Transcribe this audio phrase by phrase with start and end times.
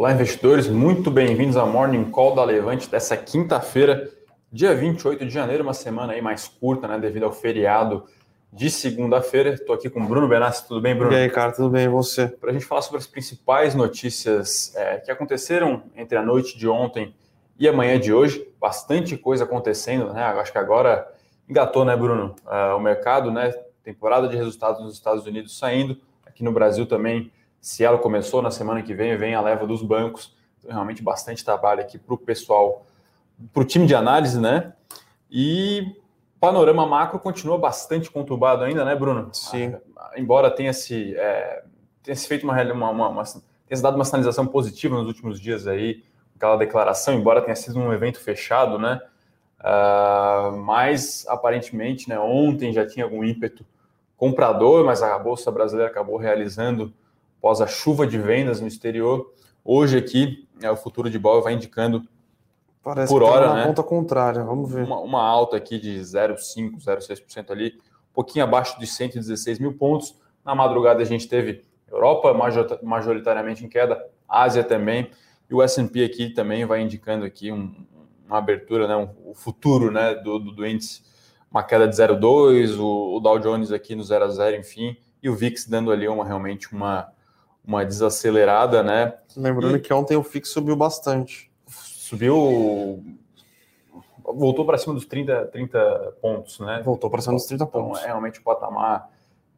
[0.00, 4.10] Olá, investidores, muito bem-vindos ao Morning Call da Levante dessa quinta-feira,
[4.50, 8.06] dia 28 de janeiro, uma semana aí mais curta, né, devido ao feriado
[8.50, 9.50] de segunda-feira.
[9.50, 11.12] Estou aqui com o Bruno Benassi, tudo bem, Bruno?
[11.12, 12.28] E aí, cara, tudo bem, e você?
[12.28, 16.66] Para a gente falar sobre as principais notícias é, que aconteceram entre a noite de
[16.66, 17.14] ontem
[17.58, 20.22] e a manhã de hoje, bastante coisa acontecendo, né?
[20.22, 21.06] Acho que agora
[21.46, 22.34] engatou, né, Bruno?
[22.46, 23.52] Uh, o mercado, né?
[23.84, 28.50] Temporada de resultados nos Estados Unidos saindo, aqui no Brasil também se ela começou na
[28.50, 30.34] semana que vem, vem a leva dos bancos.
[30.58, 32.86] Então, realmente bastante trabalho aqui para o pessoal,
[33.52, 34.72] para o time de análise, né?
[35.30, 35.96] E
[36.40, 39.28] panorama macro continua bastante conturbado ainda, né, Bruno?
[39.32, 39.76] Sim.
[39.96, 41.64] Ah, embora tenha se, é,
[42.02, 45.38] tenha se feito uma, uma, uma, uma, tenha se dado uma sinalização positiva nos últimos
[45.38, 46.02] dias aí,
[46.34, 49.00] aquela declaração, embora tenha sido um evento fechado, né?
[49.60, 53.62] Uh, mas aparentemente, né, ontem já tinha algum ímpeto
[54.16, 56.94] comprador, mas a Bolsa Brasileira acabou realizando
[57.40, 59.32] após a chuva de vendas no exterior.
[59.64, 62.06] Hoje aqui, é, o futuro de Bol vai indicando
[62.82, 63.66] Parece por que hora, tá né?
[63.66, 64.84] ponta contrária, vamos ver.
[64.84, 67.78] Uma, uma alta aqui de 0,5%, 0,6% ali,
[68.10, 70.14] um pouquinho abaixo de 116 mil pontos.
[70.44, 72.34] Na madrugada a gente teve Europa
[72.82, 75.10] majoritariamente em queda, Ásia também,
[75.48, 77.74] e o S&P aqui também vai indicando aqui um,
[78.26, 81.02] uma abertura, né, um, o futuro né, do, do, do índice,
[81.50, 85.28] uma queda de 0,2, o, o Dow Jones aqui no 0 a 0, enfim, e
[85.28, 87.10] o VIX dando ali uma realmente uma,
[87.64, 89.14] uma desacelerada, né?
[89.36, 89.80] Lembrando e...
[89.80, 91.50] que ontem o FIX subiu bastante.
[91.68, 93.04] Subiu.
[94.22, 96.82] Voltou para cima dos 30, 30 pontos, né?
[96.84, 97.98] Voltou para cima dos 30 então, pontos.
[97.98, 99.08] Então, é realmente um patamar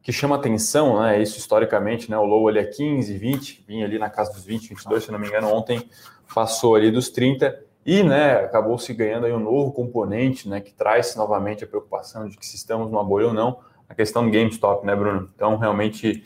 [0.01, 1.21] que chama atenção, né?
[1.21, 2.17] Isso historicamente, né?
[2.17, 5.19] O low ali é 15, 20, vinha ali na casa dos 20, 22, se não
[5.19, 5.87] me engano, ontem
[6.33, 10.73] passou ali dos 30 e, né, acabou se ganhando aí um novo componente, né, que
[10.73, 14.31] traz novamente a preocupação de que se estamos numa bolha ou não, a questão do
[14.31, 15.29] GameStop, né, Bruno?
[15.35, 16.23] Então, realmente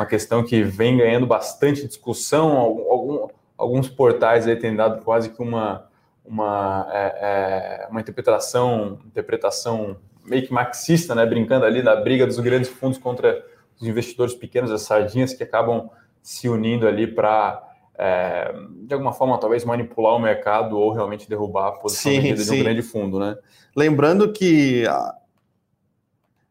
[0.00, 2.56] uma questão que vem ganhando bastante discussão.
[2.56, 5.86] Algum, alguns portais aí têm dado quase que uma,
[6.24, 11.26] uma, é, é, uma interpretação, interpretação meio que marxista, né?
[11.26, 13.44] Brincando ali da briga dos grandes fundos contra
[13.78, 15.90] os investidores pequenos, as sardinhas que acabam
[16.22, 17.62] se unindo ali para
[17.98, 18.54] é,
[18.86, 22.58] de alguma forma, talvez manipular o mercado ou realmente derrubar a posição sim, de um
[22.62, 23.36] grande fundo, né?
[23.76, 24.84] Lembrando que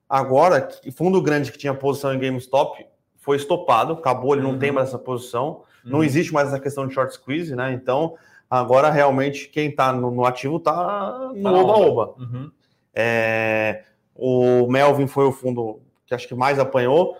[0.07, 2.87] agora, fundo grande que tinha posição em GameStop
[3.19, 4.59] foi estopado, acabou, ele não uhum.
[4.59, 5.91] tem mais essa posição, uhum.
[5.91, 7.71] não existe mais essa questão de short squeeze, né?
[7.73, 8.15] Então,
[8.49, 12.15] agora realmente quem está no, no, ativo está no oba-oba.
[12.17, 12.51] Uhum.
[12.93, 13.83] É,
[14.15, 17.17] o Melvin foi o fundo que acho que mais apanhou,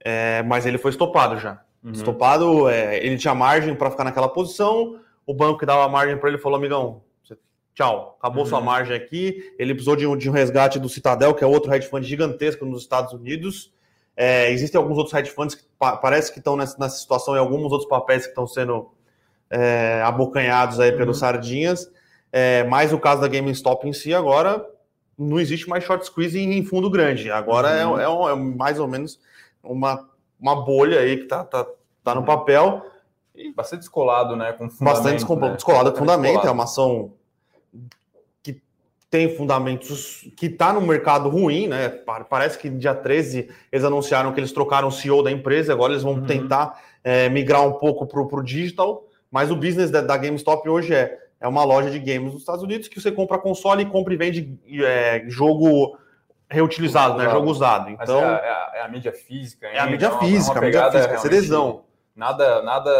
[0.00, 1.60] é, mas ele foi estopado já.
[1.84, 1.92] Uhum.
[1.92, 6.30] Estopado, é, ele tinha margem para ficar naquela posição, o banco que dava margem para
[6.30, 7.02] ele falou, amigão,
[7.74, 8.64] tchau, acabou sua uhum.
[8.64, 9.54] margem aqui.
[9.58, 12.64] Ele precisou de um, de um resgate do Citadel, que é outro hedge fund gigantesco
[12.64, 13.72] nos Estados Unidos.
[14.20, 17.38] É, existem alguns outros hedge funds que pa parece que estão nessa, nessa, situação e
[17.38, 18.90] alguns outros papéis que estão sendo
[19.48, 21.20] é, abocanhados aí pelos uhum.
[21.20, 21.88] sardinhas.
[22.32, 24.66] É, mas o caso da GameStop em si agora
[25.16, 27.30] não existe mais short squeeze em, em fundo grande.
[27.30, 28.28] Agora é, uhum.
[28.28, 29.20] é, é, mais ou menos
[29.62, 30.08] uma,
[30.40, 31.64] uma bolha aí que está tá,
[32.02, 32.26] tá no uhum.
[32.26, 32.84] papel.
[33.36, 34.52] E bastante descolado, né?
[34.52, 35.54] Com bastante né?
[35.54, 36.44] descolado com fundamento.
[36.44, 37.12] É uma ação
[39.10, 41.88] tem fundamentos que está no mercado ruim, né?
[42.28, 46.02] Parece que dia 13 eles anunciaram que eles trocaram o CEO da empresa, agora eles
[46.02, 46.26] vão uhum.
[46.26, 50.94] tentar é, migrar um pouco para o digital, mas o business da, da, GameStop hoje
[50.94, 54.12] é, é uma loja de games nos Estados Unidos que você compra console e compra
[54.12, 55.96] e vende é, jogo
[56.50, 57.30] reutilizado, né?
[57.30, 57.90] Jogo usado.
[57.90, 59.66] Então, é a, é, a, é, a, mídia física.
[59.68, 61.84] É a mídia então, física, a mídia física, é CDzão.
[62.14, 62.90] Nada, nada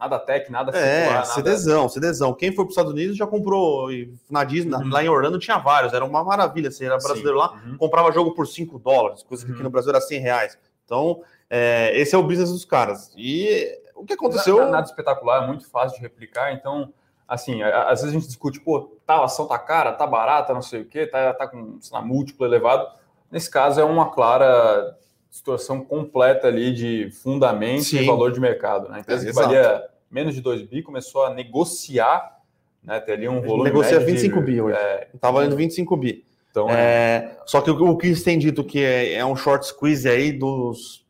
[0.00, 1.90] Nada tech, nada É, circular, nada...
[1.90, 2.32] CDzão.
[2.32, 3.88] Quem foi para os Estados Unidos já comprou
[4.30, 4.88] na Disney, uhum.
[4.88, 6.70] lá em Orlando tinha vários, era uma maravilha.
[6.70, 7.38] Você era brasileiro Sim.
[7.38, 7.76] lá, uhum.
[7.76, 9.64] comprava jogo por 5 dólares, coisa que aqui uhum.
[9.64, 10.58] no Brasil era 100 reais.
[10.86, 13.12] Então, é, esse é o business dos caras.
[13.14, 14.56] E o que aconteceu.
[14.56, 16.52] Nada, nada espetacular, é muito fácil de replicar.
[16.54, 16.94] Então,
[17.28, 20.80] assim, às vezes a gente discute, pô, tal ação tá cara, tá barata, não sei
[20.80, 22.88] o quê, tá, tá com sei lá, múltiplo elevado.
[23.30, 24.96] Nesse caso, é uma clara
[25.30, 27.98] distorção completa ali de fundamento Sim.
[27.98, 28.88] e valor de mercado.
[28.88, 28.96] Né?
[28.96, 32.38] A empresa é, valia menos de 2 bi começou a negociar,
[32.82, 32.98] né?
[33.00, 33.64] Ter ali um volume.
[33.64, 34.76] Negocia 25 de, bi hoje.
[34.76, 36.24] É, tá valendo 25 bi.
[36.50, 37.36] Então, é, é...
[37.46, 41.06] Só que o, o que tem dito que é, é, um short squeeze aí dos,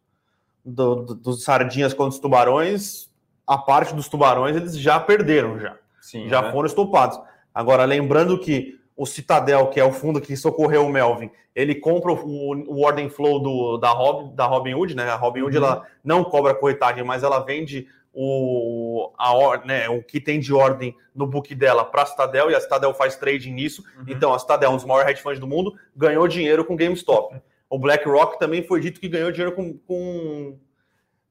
[0.64, 3.08] do, do, dos sardinhas contra os tubarões,
[3.47, 5.76] a parte dos tubarões eles já perderam já.
[6.00, 6.52] Sim, já né?
[6.52, 7.19] foram estopados.
[7.55, 12.12] Agora, lembrando que o Citadel, que é o fundo que socorreu o Melvin, ele compra
[12.12, 15.05] o, o ordem flow do, da, Rob, da Robinhood, né?
[15.05, 15.64] A Robinhood uhum.
[15.64, 20.95] ela não cobra corretagem, mas ela vende o, a, né, o que tem de ordem
[21.15, 23.85] no book dela para a Citadel e a Citadel faz trading nisso.
[23.97, 24.05] Uhum.
[24.09, 27.41] Então, a Citadel, um dos maiores hedge funds do mundo, ganhou dinheiro com GameStop.
[27.69, 30.59] O BlackRock também foi dito que ganhou dinheiro com, com,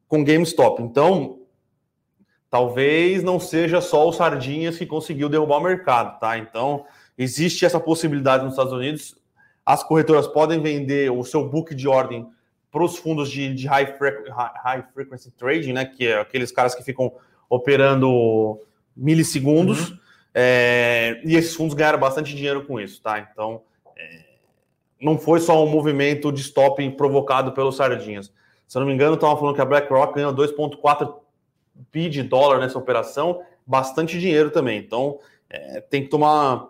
[0.07, 0.81] com GameStop.
[0.81, 1.41] Então,
[2.49, 6.37] talvez não seja só o Sardinhas que conseguiu derrubar o mercado, tá?
[6.37, 6.85] Então,
[7.17, 9.15] existe essa possibilidade nos Estados Unidos.
[9.65, 12.27] As corretoras podem vender o seu book de ordem
[12.71, 13.95] para os fundos de, de high,
[14.63, 15.85] high, frequency trading, né?
[15.85, 17.11] Que é aqueles caras que ficam
[17.49, 18.59] operando
[18.95, 19.89] milissegundos.
[19.89, 19.97] Uhum.
[20.33, 23.19] É, e esses fundos ganharam bastante dinheiro com isso, tá?
[23.19, 23.61] Então,
[23.97, 24.25] é,
[25.01, 28.31] não foi só um movimento de stop provocado pelos sardinhas.
[28.67, 31.15] Se eu não me engano, estavam falando que a BlackRock ganhou 2,4
[31.91, 34.77] bi de dólar nessa operação, bastante dinheiro também.
[34.77, 35.19] Então,
[35.49, 36.69] é, tem que tomar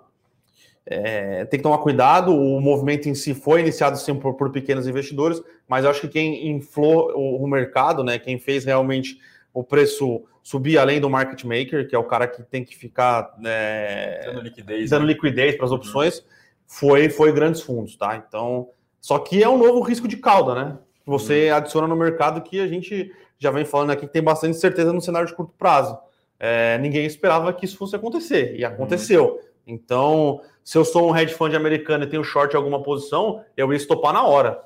[0.85, 2.33] é, tem que tomar cuidado.
[2.33, 6.07] O movimento em si foi iniciado sim por, por pequenos investidores, mas eu acho que
[6.07, 9.19] quem inflou o, o, mercado, né, quem fez realmente
[9.53, 13.35] o preço subir além do market maker, que é o cara que tem que ficar
[13.37, 15.13] né, dando liquidez, dando né?
[15.13, 15.77] liquidez para as uhum.
[15.77, 16.25] opções, uhum.
[16.65, 18.15] foi, foi grandes fundos, tá?
[18.17, 18.69] Então,
[18.99, 20.77] só que é um novo risco de cauda, né?
[21.05, 21.55] Você uhum.
[21.55, 25.01] adiciona no mercado que a gente já vem falando aqui que tem bastante certeza no
[25.01, 25.97] cenário de curto prazo.
[26.39, 29.33] É, ninguém esperava que isso fosse acontecer, e aconteceu.
[29.33, 29.39] Uhum.
[29.67, 33.71] Então, se eu sou um hedge fund americano e tenho short em alguma posição, eu
[33.71, 34.59] ia estopar na hora.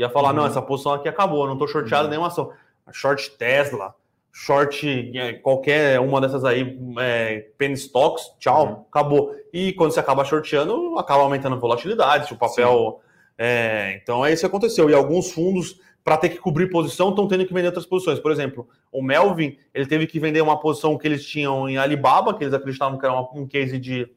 [0.00, 0.36] Ia falar, uhum.
[0.36, 2.10] não, essa posição aqui acabou, não estou shorteado uhum.
[2.10, 2.50] nenhuma ação.
[2.90, 3.94] Short Tesla,
[4.32, 4.86] short
[5.16, 8.84] é, qualquer uma dessas aí, é, penny stocks, tchau, uhum.
[8.88, 9.34] acabou.
[9.52, 13.00] E quando você acaba shorteando, acaba aumentando a volatilidade, o papel...
[13.42, 14.90] É, então é isso que aconteceu.
[14.90, 18.18] E alguns fundos para ter que cobrir posição, estão tendo que vender outras posições.
[18.18, 22.34] Por exemplo, o Melvin, ele teve que vender uma posição que eles tinham em Alibaba,
[22.34, 24.10] que eles acreditavam que era um case de,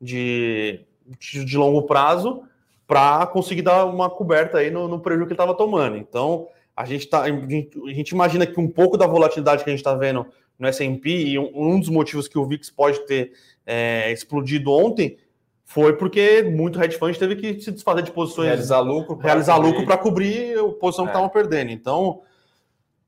[0.00, 0.80] de,
[1.18, 2.42] de longo prazo,
[2.86, 5.96] para conseguir dar uma coberta aí no, no prejuízo que ele estava tomando.
[5.96, 9.80] Então, a gente, tá, a gente imagina que um pouco da volatilidade que a gente
[9.80, 10.26] está vendo
[10.58, 13.32] no S&P, e um, um, dos motivos que o VIX pode ter
[13.66, 15.18] é, explodido ontem,
[15.64, 18.46] foi porque muito hedge fund teve que se desfazer de posições.
[18.46, 19.16] Realizar lucro.
[19.16, 19.68] Realizar cobrir.
[19.68, 21.08] lucro para cobrir a posição é.
[21.08, 21.72] que estavam perdendo.
[21.72, 22.22] Então,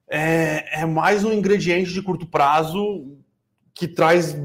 [0.08, 3.06] é, é, mais um ingrediente de curto prazo
[3.74, 4.36] que traz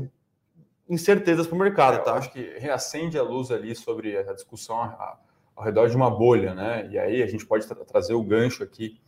[0.89, 1.95] incertezas para o mercado.
[1.95, 2.13] É, tá?
[2.13, 4.77] acho que reacende a luz ali sobre a discussão
[5.56, 6.88] ao redor de uma bolha, né?
[6.91, 9.00] E aí a gente pode tra trazer o gancho aqui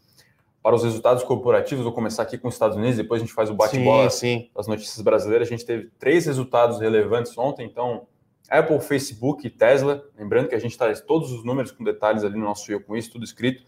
[0.62, 1.84] para os resultados corporativos.
[1.84, 4.10] Vou começar aqui com os Estados Unidos, depois a gente faz o bate-bola
[4.56, 5.48] das notícias brasileiras.
[5.48, 8.08] A gente teve três resultados relevantes ontem, então
[8.50, 10.04] Apple, Facebook e Tesla.
[10.18, 12.96] Lembrando que a gente traz todos os números com detalhes ali no nosso fio com
[12.96, 13.64] isso, tudo escrito.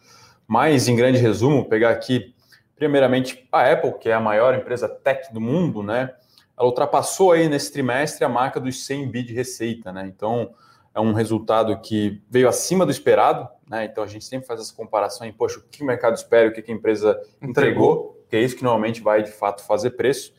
[0.48, 2.33] Mas, em grande resumo, pegar aqui,
[2.75, 6.13] primeiramente, a Apple, que é a maior empresa tech do mundo, né?
[6.57, 10.06] Ela ultrapassou aí nesse trimestre a marca dos 100 bi de receita, né?
[10.07, 10.54] Então,
[10.94, 13.86] é um resultado que veio acima do esperado, né?
[13.86, 16.51] Então, a gente sempre faz essa comparação em, poxa, o que o mercado espera, o
[16.51, 20.33] que a empresa entregou, que é isso que normalmente vai, de fato, fazer preço.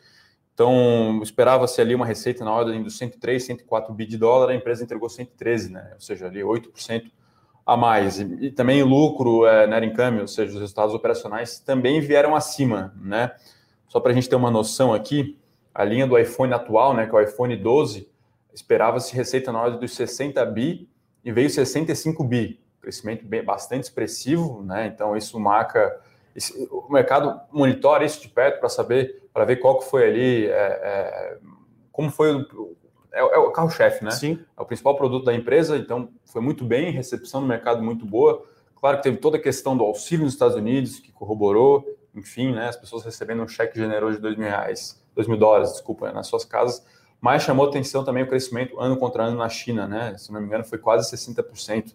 [0.52, 4.82] Então, esperava-se ali uma receita na ordem dos 103, 104 bi de dólar, a empresa
[4.82, 5.90] entregou 113, né?
[5.94, 7.12] ou seja, ali 8%
[7.64, 8.18] a mais.
[8.18, 12.34] E, e também o lucro, é, net income, ou seja, os resultados operacionais também vieram
[12.34, 12.92] acima.
[13.00, 13.30] Né?
[13.86, 15.38] Só para a gente ter uma noção aqui,
[15.78, 18.10] a linha do iPhone atual, né, que é o iPhone 12,
[18.52, 20.90] esperava-se receita na ordem dos 60 bi
[21.24, 22.60] e veio 65 bi.
[22.80, 24.88] Crescimento bem, bastante expressivo, né?
[24.88, 26.00] então isso marca
[26.34, 30.46] esse, o mercado monitora isso de perto para saber, para ver qual que foi ali,
[30.46, 31.38] é, é,
[31.92, 32.76] como foi o,
[33.12, 34.10] é, é o carro-chefe, né?
[34.10, 34.40] Sim.
[34.56, 38.44] É o principal produto da empresa, então foi muito bem, recepção no mercado muito boa.
[38.74, 41.84] Claro que teve toda a questão do auxílio nos Estados Unidos, que corroborou,
[42.16, 42.68] enfim, né?
[42.68, 46.28] As pessoas recebendo um cheque generoso de dois mil reais, dois mil dólares, desculpa, nas
[46.28, 46.86] suas casas.
[47.20, 50.16] Mas chamou atenção também o crescimento ano contra ano na China, né?
[50.16, 51.92] Se não me engano, foi quase 60%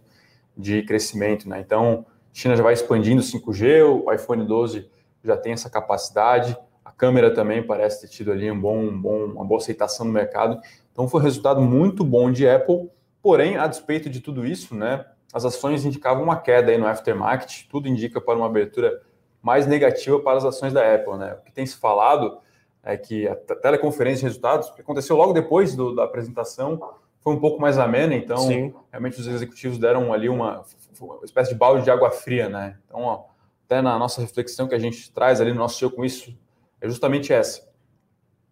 [0.57, 1.61] de crescimento, né?
[1.61, 4.89] Então, China já vai expandindo 5G, o iPhone 12
[5.23, 9.25] já tem essa capacidade, a câmera também parece ter tido ali um bom, um bom,
[9.27, 10.59] uma boa aceitação no mercado.
[10.91, 12.89] Então foi um resultado muito bom de Apple,
[13.21, 17.67] porém, a despeito de tudo isso, né, as ações indicavam uma queda aí no aftermarket,
[17.69, 19.01] tudo indica para uma abertura
[19.41, 21.17] mais negativa para as ações da Apple.
[21.17, 21.37] Né?
[21.39, 22.37] O que tem se falado
[22.83, 26.81] é que a teleconferência de resultados, que aconteceu logo depois do, da apresentação,
[27.21, 28.73] foi um pouco mais amena, então Sim.
[28.91, 30.63] realmente os executivos deram ali uma,
[30.99, 32.77] uma, espécie de balde de água fria, né?
[32.85, 33.23] Então, ó,
[33.65, 36.37] até na nossa reflexão que a gente traz ali no nosso show com isso,
[36.81, 37.61] é justamente essa.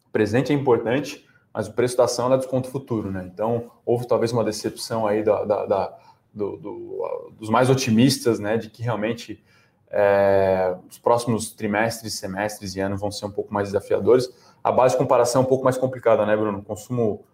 [0.08, 3.30] O presente é importante, mas o preço da ação é desconto futuro, né?
[3.32, 5.98] Então, houve talvez uma decepção aí da, da, da
[6.34, 9.44] do, do, dos mais otimistas, né, de que realmente
[9.92, 14.30] é, os próximos trimestres, semestres e anos vão ser um pouco mais desafiadores.
[14.64, 16.60] A base de comparação é um pouco mais complicada, né, Bruno?
[16.60, 17.26] O consumo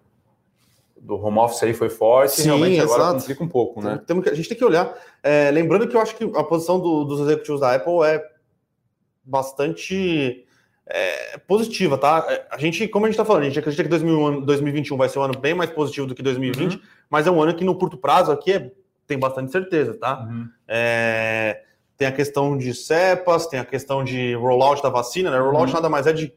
[0.99, 3.19] do home office aí foi forte, Sim, realmente agora exato.
[3.19, 4.01] complica um pouco, né?
[4.05, 4.93] Tem, a gente tem que olhar.
[5.21, 8.23] É, lembrando que eu acho que a posição do, dos executivos da Apple é
[9.23, 10.45] bastante
[10.87, 12.25] é, positiva, tá?
[12.27, 15.19] É, a gente, como a gente está falando, a gente acredita que 2021 vai ser
[15.19, 16.81] um ano bem mais positivo do que 2020, uhum.
[17.09, 18.71] mas é um ano que no curto prazo aqui é,
[19.05, 20.21] tem bastante certeza, tá?
[20.21, 20.49] Uhum.
[20.67, 21.61] É,
[21.97, 25.39] tem a questão de cepas, tem a questão de rollout da vacina, né?
[25.39, 25.73] Rollout uhum.
[25.73, 26.31] nada mais é de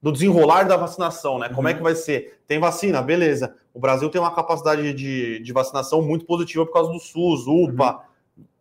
[0.00, 1.48] do desenrolar da vacinação, né?
[1.48, 2.40] Como é que vai ser?
[2.46, 3.56] Tem vacina, beleza.
[3.74, 8.04] O Brasil tem uma capacidade de, de vacinação muito positiva por causa do SUS, UPA.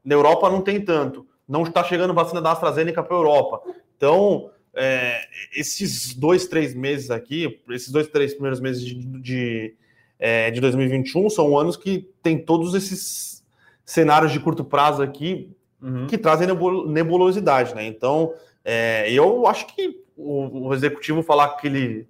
[0.04, 1.28] Na Europa não tem tanto.
[1.48, 3.62] Não está chegando vacina da AstraZeneca para a Europa.
[3.96, 5.22] Então, é,
[5.56, 9.76] esses dois, três meses aqui, esses dois, três primeiros meses de, de,
[10.18, 13.44] é, de 2021 são anos que tem todos esses
[13.86, 16.08] cenários de curto prazo aqui uhum.
[16.08, 16.48] que trazem
[16.88, 17.86] nebulosidade, né?
[17.86, 22.08] Então, é, eu acho que o, o, executivo falar que ele.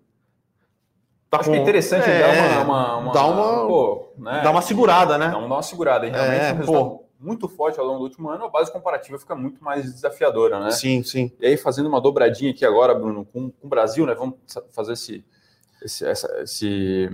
[1.29, 1.53] Tá acho com...
[1.53, 4.41] que é interessante é, dar uma, uma, uma, dar uma, pô, né?
[4.43, 5.29] dar uma segurada, né?
[5.29, 6.07] Dá uma, segurada.
[6.07, 9.35] E realmente, é, pô, muito forte ao longo do último ano, a base comparativa fica
[9.35, 10.71] muito mais desafiadora, né?
[10.71, 11.31] Sim, sim.
[11.39, 14.15] E aí, fazendo uma dobradinha aqui agora, Bruno, com, com o Brasil, né?
[14.15, 14.35] Vamos
[14.71, 15.23] fazer esse,
[15.83, 17.09] esse, essa, esse,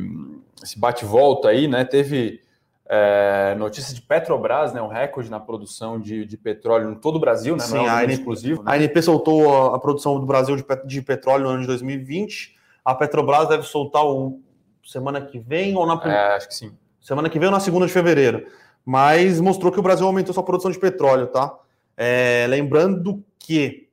[0.61, 1.83] esse bate-volta aí, né?
[1.83, 2.41] Teve
[2.87, 4.81] é, notícia de Petrobras, né?
[4.81, 7.63] Um recorde na produção de, de petróleo em todo o Brasil, né?
[7.63, 8.63] Sim, Não é a exclusivo.
[8.63, 8.71] Né?
[8.71, 12.55] A ANP soltou a, a, produção do Brasil de, de petróleo no ano de 2020.
[12.83, 14.41] A Petrobras deve soltar o
[14.85, 16.75] semana que vem ou na é, acho que sim.
[16.99, 18.45] Semana que vem ou na segunda de fevereiro
[18.85, 21.57] mas mostrou que o Brasil aumentou sua produção de petróleo, tá?
[21.95, 23.87] É, lembrando que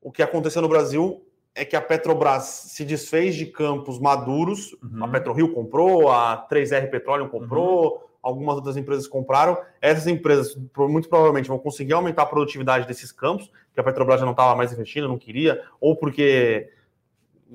[0.00, 1.24] o que aconteceu no Brasil
[1.58, 5.04] é que a Petrobras se desfez de campos maduros, uhum.
[5.04, 7.98] a PetroRio comprou, a 3R Petroleum comprou, uhum.
[8.22, 9.58] algumas outras empresas compraram.
[9.80, 14.24] Essas empresas muito provavelmente vão conseguir aumentar a produtividade desses campos, que a Petrobras já
[14.24, 16.70] não estava mais investindo, não queria, ou porque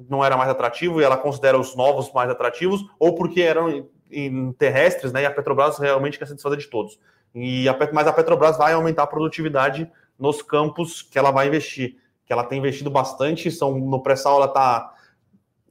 [0.10, 4.52] não era mais atrativo e ela considera os novos mais atrativos, ou porque eram em
[4.54, 5.24] terrestres, né?
[5.24, 7.00] E a Petrobras realmente quer se desfazer de todos.
[7.34, 11.98] E a, mas a Petrobras vai aumentar a produtividade nos campos que ela vai investir,
[12.26, 13.52] que ela tem investido bastante.
[13.52, 14.94] São no pré-sal ela está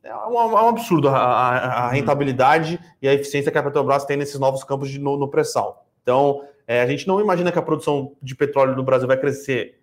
[0.02, 1.92] é um, é um absurdo a, a, a, uhum.
[1.92, 5.86] rentabilidade e a eficiência que a Petrobras tem nesses novos campos de, no, no pré-sal.
[6.02, 9.80] Então, é, a gente não imagina que a produção de petróleo no Brasil vai crescer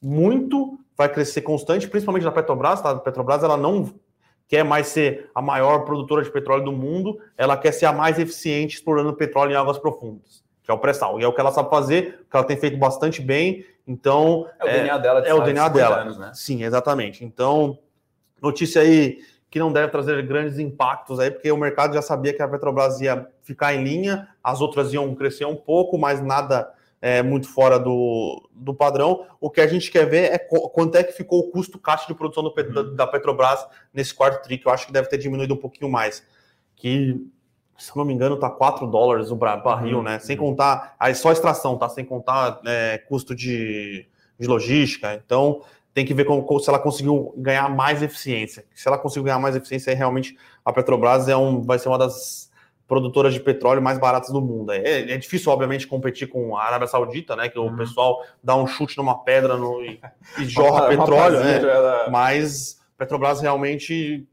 [0.00, 2.80] muito, vai crescer constante, principalmente na Petrobras.
[2.80, 2.90] Tá?
[2.90, 3.92] A Petrobras ela não
[4.48, 8.16] quer mais ser a maior produtora de petróleo do mundo, ela quer ser a mais
[8.18, 11.18] eficiente explorando petróleo em águas profundas, que é o pré-sal.
[11.18, 13.66] E é o que ela sabe fazer, que ela tem feito bastante bem.
[13.86, 14.48] Então.
[14.58, 16.00] É o é, DNA dela de É o DNA dela.
[16.00, 16.32] Anos, né?
[16.34, 17.24] Sim, exatamente.
[17.24, 17.78] Então,
[18.40, 22.42] notícia aí que não deve trazer grandes impactos aí, porque o mercado já sabia que
[22.42, 27.22] a Petrobras ia ficar em linha, as outras iam crescer um pouco, mas nada é,
[27.22, 29.26] muito fora do, do padrão.
[29.40, 32.14] O que a gente quer ver é quanto é que ficou o custo caixa de
[32.14, 32.94] produção do, uhum.
[32.94, 36.22] da, Petrobras nesse quarto tri, que eu acho que deve ter diminuído um pouquinho mais.
[36.74, 37.24] Que,
[37.78, 40.02] se não me engano, tá 4 dólares o barril, uhum.
[40.02, 40.18] né?
[40.18, 41.88] Sem contar, aí só extração, tá?
[41.88, 44.06] Sem contar é, custo de,
[44.38, 45.14] de logística.
[45.14, 48.66] Então, tem que ver como, se ela conseguiu ganhar mais eficiência.
[48.74, 51.98] Se ela conseguiu ganhar mais eficiência, aí realmente a Petrobras é um, vai ser uma
[51.98, 52.50] das
[52.86, 54.72] produtoras de petróleo mais baratas do mundo.
[54.72, 57.48] É, é, difícil, obviamente, competir com a Arábia Saudita, né?
[57.48, 57.72] Que uhum.
[57.72, 60.00] o pessoal dá um chute numa pedra no, e,
[60.38, 61.62] e jorra petróleo, né?
[61.62, 62.10] Ela...
[62.10, 64.26] Mas Petrobras realmente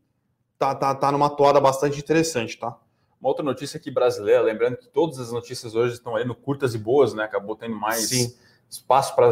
[0.57, 2.77] tá, tá, tá numa toada bastante interessante, tá?
[3.23, 6.75] Uma outra notícia aqui brasileira, lembrando que todas as notícias hoje estão aí no curtas
[6.75, 7.23] e boas, né?
[7.23, 8.35] Acabou tendo mais Sim.
[8.69, 9.31] espaço para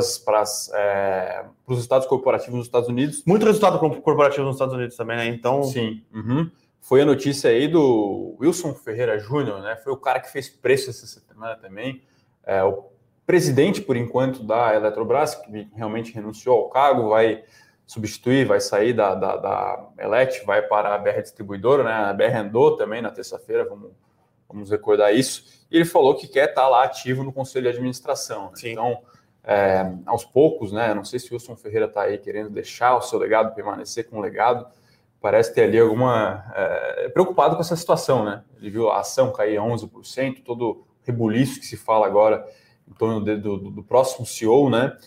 [0.75, 3.21] é, os estados corporativos nos Estados Unidos.
[3.25, 5.25] Muito resultado corporativo nos Estados Unidos também, né?
[5.27, 5.63] Então.
[5.63, 6.01] Sim.
[6.13, 6.50] Uhum
[6.81, 9.75] foi a notícia aí do Wilson Ferreira Júnior, né?
[9.77, 12.01] Foi o cara que fez preço essa semana também.
[12.43, 12.86] É, o
[13.25, 17.43] presidente, por enquanto, da Eletrobras, que realmente renunciou ao cargo, vai
[17.91, 21.91] substituir, vai sair da, da, da Elet, vai para a BR Distribuidora, né?
[21.91, 23.91] A BR andou também na terça-feira, vamos,
[24.48, 25.65] vamos recordar isso.
[25.69, 28.45] E ele falou que quer estar lá ativo no conselho de administração.
[28.45, 28.71] Né?
[28.71, 29.01] Então,
[29.43, 30.93] é, aos poucos, né?
[30.93, 34.19] Não sei se o Wilson Ferreira está aí querendo deixar o seu legado, permanecer com
[34.19, 34.65] o legado
[35.21, 36.43] parece ter ali alguma.
[36.55, 38.41] É, preocupado com essa situação, né?
[38.60, 42.45] Ele viu a ação cair 11%, todo rebuliço que se fala agora
[42.88, 44.98] em torno de, do, do, próximo CEO, né?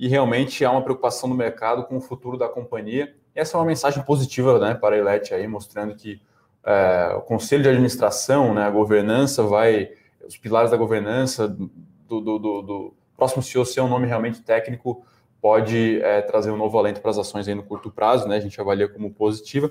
[0.00, 3.14] E realmente há uma preocupação no mercado com o futuro da companhia.
[3.34, 6.18] Essa é uma mensagem positiva né, para a Elet aí, mostrando que
[6.64, 9.90] é, o conselho de administração, né, a governança vai.
[10.26, 11.70] Os pilares da governança do,
[12.08, 15.04] do, do, do próximo CEO ser um nome realmente técnico
[15.38, 18.36] pode é, trazer um novo alento para as ações aí no curto prazo, né?
[18.36, 19.70] A gente avalia como positiva.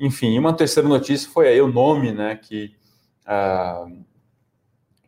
[0.00, 2.74] Enfim, uma terceira notícia foi aí o nome, né, que,
[3.26, 3.94] uh,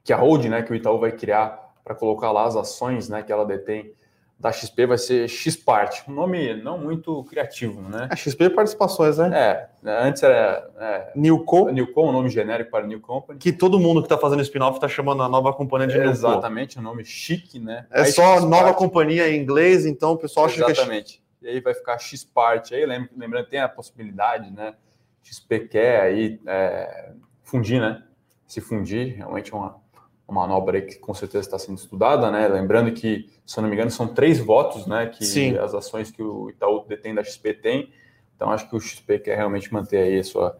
[0.04, 3.22] que a holding, né, que o Itaú vai criar para colocar lá as ações, né,
[3.22, 3.96] que ela detém
[4.38, 8.08] da XP vai ser Xpart, um nome não muito criativo, né?
[8.08, 9.36] A XP Participações, né?
[9.36, 9.68] É,
[10.04, 13.38] antes era é, Newco, Newco, um nome genérico para New Company.
[13.38, 16.12] Que todo mundo que está fazendo spin-off está chamando a nova companhia de é, Newco.
[16.12, 17.86] Exatamente, um nome chique, né?
[17.90, 20.76] É aí só nova companhia em inglês, então o pessoal acha Exatamente.
[20.76, 21.28] que é Exatamente.
[21.42, 24.74] E aí vai ficar Xpart, aí lembrando, tem a possibilidade, né?
[25.22, 27.10] XP quer aí é,
[27.42, 28.04] fundir, né?
[28.46, 29.80] Se fundir, realmente é uma
[30.28, 32.46] uma manobra que com certeza está sendo estudada, né?
[32.48, 35.06] Lembrando que, se eu não me engano, são três votos, né?
[35.06, 35.56] Que Sim.
[35.56, 37.90] as ações que o Itaú detém da XP tem
[38.36, 40.56] Então acho que o XP quer realmente manter aí a sua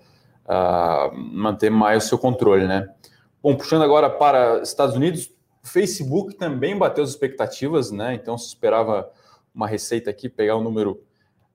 [0.47, 2.89] uh, manter mais o seu controle, né?
[3.43, 5.31] Bom, puxando agora para Estados Unidos,
[5.63, 8.15] o Facebook também bateu as expectativas, né?
[8.15, 9.11] Então se esperava
[9.55, 11.03] uma receita aqui, pegar o número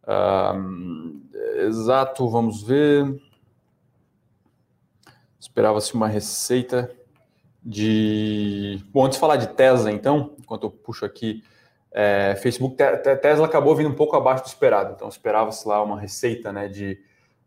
[0.04, 3.20] uh, exato, vamos ver.
[5.40, 6.90] Esperava-se uma receita
[7.64, 8.84] de.
[8.92, 11.44] Bom, antes de falar de Tesla, então, enquanto eu puxo aqui,
[11.92, 12.76] é, Facebook,
[13.22, 14.94] Tesla acabou vindo um pouco abaixo do esperado.
[14.96, 17.00] Então, esperava-se lá uma receita né, de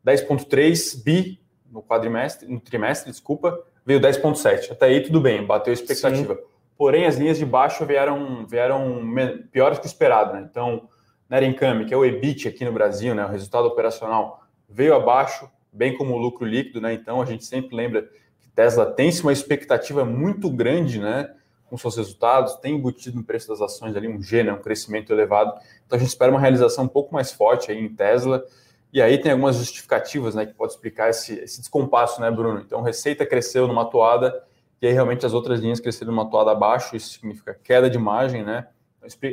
[0.06, 4.72] 10,3 bi no quadrimestre, no trimestre, desculpa, veio 10,7.
[4.72, 6.34] Até aí tudo bem, bateu a expectativa.
[6.34, 6.40] Sim.
[6.78, 9.02] Porém, as linhas de baixo vieram, vieram
[9.50, 10.34] piores que o esperado.
[10.34, 10.46] Né?
[10.48, 10.88] Então,
[11.28, 15.50] net income, que é o EBIT aqui no Brasil, né, o resultado operacional, veio abaixo,
[15.72, 16.80] bem como o lucro líquido.
[16.80, 16.92] Né?
[16.94, 18.08] Então, a gente sempre lembra
[18.56, 21.30] Tesla tem uma expectativa muito grande né,
[21.66, 25.12] com seus resultados, tem embutido no preço das ações ali um G, né, um crescimento
[25.12, 25.52] elevado.
[25.86, 28.42] Então, a gente espera uma realização um pouco mais forte aí em Tesla.
[28.90, 32.60] E aí tem algumas justificativas né, que pode explicar esse, esse descompasso, né, Bruno?
[32.60, 34.42] Então, receita cresceu numa toada
[34.80, 38.42] e aí realmente as outras linhas cresceram numa toada abaixo, isso significa queda de margem,
[38.42, 38.68] né?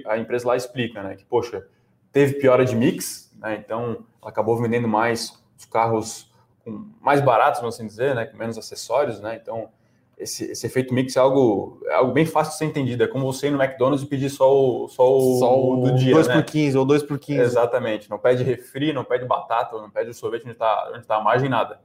[0.06, 1.66] A empresa lá explica, né, que, poxa,
[2.12, 3.56] teve piora de mix, né?
[3.56, 6.33] Então, ela acabou vendendo mais os carros
[6.64, 9.40] com, mais baratos, vamos assim dizer, né, com menos acessórios, né?
[9.42, 9.70] Então,
[10.18, 13.04] esse, esse efeito mix é algo, é algo bem fácil de ser entendido.
[13.04, 15.96] É como você ir no McDonald's e pedir só o, só o, só o do
[15.96, 16.14] dia.
[16.14, 16.36] 2 né?
[16.36, 17.40] por 15 ou 2 por 15.
[17.40, 18.10] Exatamente.
[18.10, 21.22] Não pede refri, não pede batata, não pede o sorvete onde está onde tá a
[21.22, 21.82] margem, nada.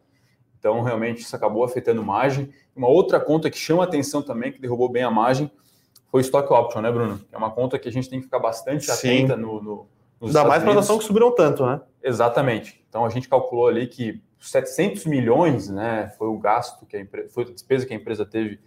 [0.58, 2.52] Então, realmente, isso acabou afetando margem.
[2.74, 5.50] Uma outra conta que chama atenção também, que derrubou bem a margem,
[6.10, 7.20] foi o Stock Option, né, Bruno?
[7.30, 9.86] É uma conta que a gente tem que ficar bastante atenta no, no,
[10.20, 11.80] nos Ainda mais para as ações que subiram tanto, né?
[12.02, 12.84] Exatamente.
[12.88, 17.28] Então, a gente calculou ali que 700 milhões né, foi o gasto, que a empresa,
[17.30, 18.60] foi a despesa que a empresa teve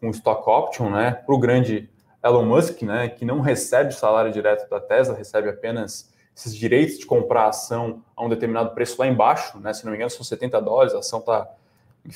[0.00, 1.88] com o stock option, né, para o grande
[2.24, 6.98] Elon Musk, né, que não recebe o salário direto da Tesla, recebe apenas esses direitos
[6.98, 10.10] de comprar a ação a um determinado preço lá embaixo, né, se não me engano
[10.10, 11.48] são 70 dólares, a ação está...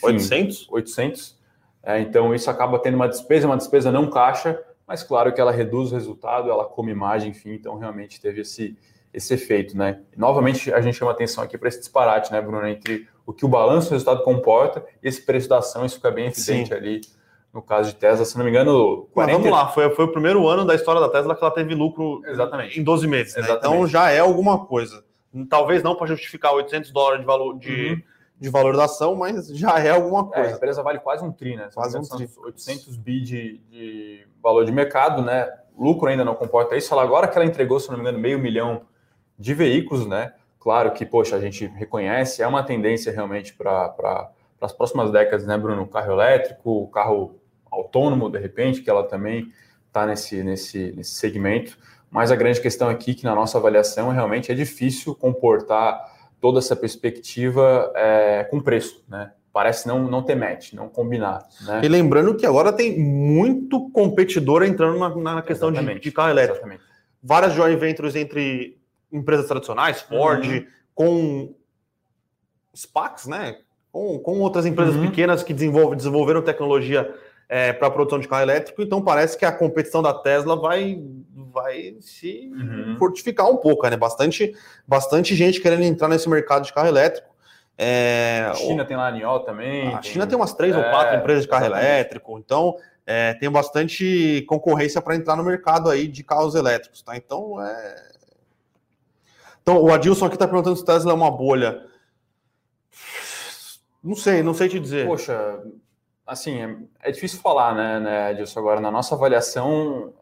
[0.01, 0.69] 800?
[0.71, 1.37] 800.
[1.83, 5.51] É, então isso acaba tendo uma despesa, uma despesa não caixa, mas claro que ela
[5.51, 8.77] reduz o resultado, ela come imagem, enfim, então realmente teve esse,
[9.13, 10.01] esse efeito, né?
[10.17, 13.49] Novamente, a gente chama atenção aqui para esse disparate, né, Bruno, entre o que o
[13.49, 16.75] balanço do resultado comporta e esse preço da ação, isso fica bem evidente Sim.
[16.75, 17.01] ali
[17.53, 19.07] no caso de Tesla, se não me engano.
[19.13, 19.15] 40...
[19.15, 21.75] Mas vamos lá, foi, foi o primeiro ano da história da Tesla que ela teve
[21.75, 22.81] lucro Exatamente.
[22.81, 23.37] em 12 meses.
[23.37, 23.47] Né?
[23.51, 25.05] Então já é alguma coisa.
[25.51, 28.03] Talvez não para justificar 800 dólares de valor de, uhum.
[28.41, 30.49] de valor da ação, mas já é alguma coisa.
[30.49, 31.69] É, a empresa vale quase um tri, né?
[31.75, 32.29] Quase um tri.
[32.39, 35.47] 800 bi de, de valor de mercado, né?
[35.79, 36.93] lucro ainda não comporta isso.
[36.93, 38.83] Ela agora que ela entregou, se não me engano, meio milhão
[39.43, 40.33] de veículos, né?
[40.61, 45.45] Claro que, poxa, a gente reconhece, é uma tendência realmente para pra, as próximas décadas,
[45.45, 45.83] né, Bruno?
[45.83, 47.35] O carro elétrico, o carro
[47.71, 49.49] autônomo, de repente, que ela também
[49.89, 51.77] está nesse, nesse, nesse segmento.
[52.09, 56.01] Mas a grande questão aqui, que na nossa avaliação, realmente é difícil comportar
[56.41, 59.33] toda essa perspectiva é, com preço, né?
[59.53, 61.47] Parece não, não ter match, não combinar.
[61.63, 61.81] Né?
[61.83, 66.59] E lembrando que agora tem muito competidor entrando na, na questão de, de, carro elétrico.
[66.59, 66.83] Exatamente.
[67.23, 68.82] Várias joint ventures entre
[69.13, 70.67] empresas tradicionais, Ford, uhum.
[70.95, 71.55] com
[72.75, 73.57] SPACs, né?
[73.91, 75.07] Com, com outras empresas uhum.
[75.07, 77.15] pequenas que desenvolve, desenvolveram tecnologia
[77.49, 80.99] é, para a produção de carro elétrico, então parece que a competição da Tesla vai,
[81.53, 82.97] vai se uhum.
[82.99, 83.95] fortificar um pouco, né?
[83.95, 84.55] Bastante,
[84.89, 87.29] bastante gente querendo entrar nesse mercado de carro elétrico.
[87.77, 88.87] É, a China o...
[88.87, 89.89] tem lá a Niol também.
[89.89, 90.13] A tem...
[90.13, 91.91] China tem umas três é, ou quatro empresas de carro exatamente.
[91.91, 97.19] elétrico, então é, tem bastante concorrência para entrar no mercado aí de carros elétricos, tá?
[97.19, 98.12] Então é
[99.63, 101.87] então, o Adilson aqui está perguntando se Tesla é uma bolha.
[104.03, 105.07] Não sei, não sei te dizer.
[105.07, 105.63] Poxa,
[106.27, 108.59] assim, é, é difícil falar, né, né, Adilson?
[108.59, 110.13] Agora, na nossa avaliação,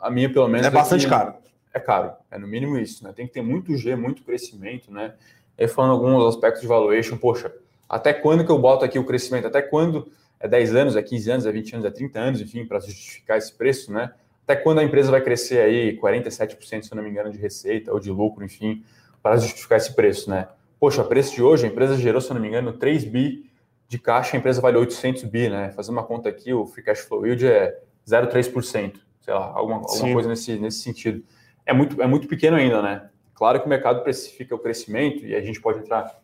[0.00, 0.66] a, minha, pelo menos.
[0.66, 1.34] É bastante é caro.
[1.74, 3.12] É caro, é no mínimo isso, né?
[3.14, 5.14] Tem que ter muito G, muito crescimento, né?
[5.58, 7.52] E falando alguns aspectos de valuation, poxa,
[7.88, 9.46] até quando que eu boto aqui o crescimento?
[9.46, 10.10] Até quando?
[10.40, 13.36] É 10 anos, é 15 anos, é 20 anos, é 30 anos, enfim, para justificar
[13.36, 14.12] esse preço, né?
[14.46, 17.92] Até quando a empresa vai crescer aí 47%, se eu não me engano, de receita
[17.92, 18.84] ou de lucro, enfim,
[19.20, 20.46] para justificar esse preço, né?
[20.78, 23.50] Poxa, preço de hoje, a empresa gerou, se eu não me engano, 3 bi
[23.88, 25.72] de caixa, a empresa vale 800 bi, né?
[25.72, 30.12] Fazendo uma conta aqui, o free cash flow yield é 0,3%, sei lá, alguma, alguma
[30.12, 31.24] coisa nesse, nesse sentido.
[31.64, 33.10] É muito, é muito pequeno ainda, né?
[33.34, 36.20] Claro que o mercado precifica o crescimento e a gente pode entrar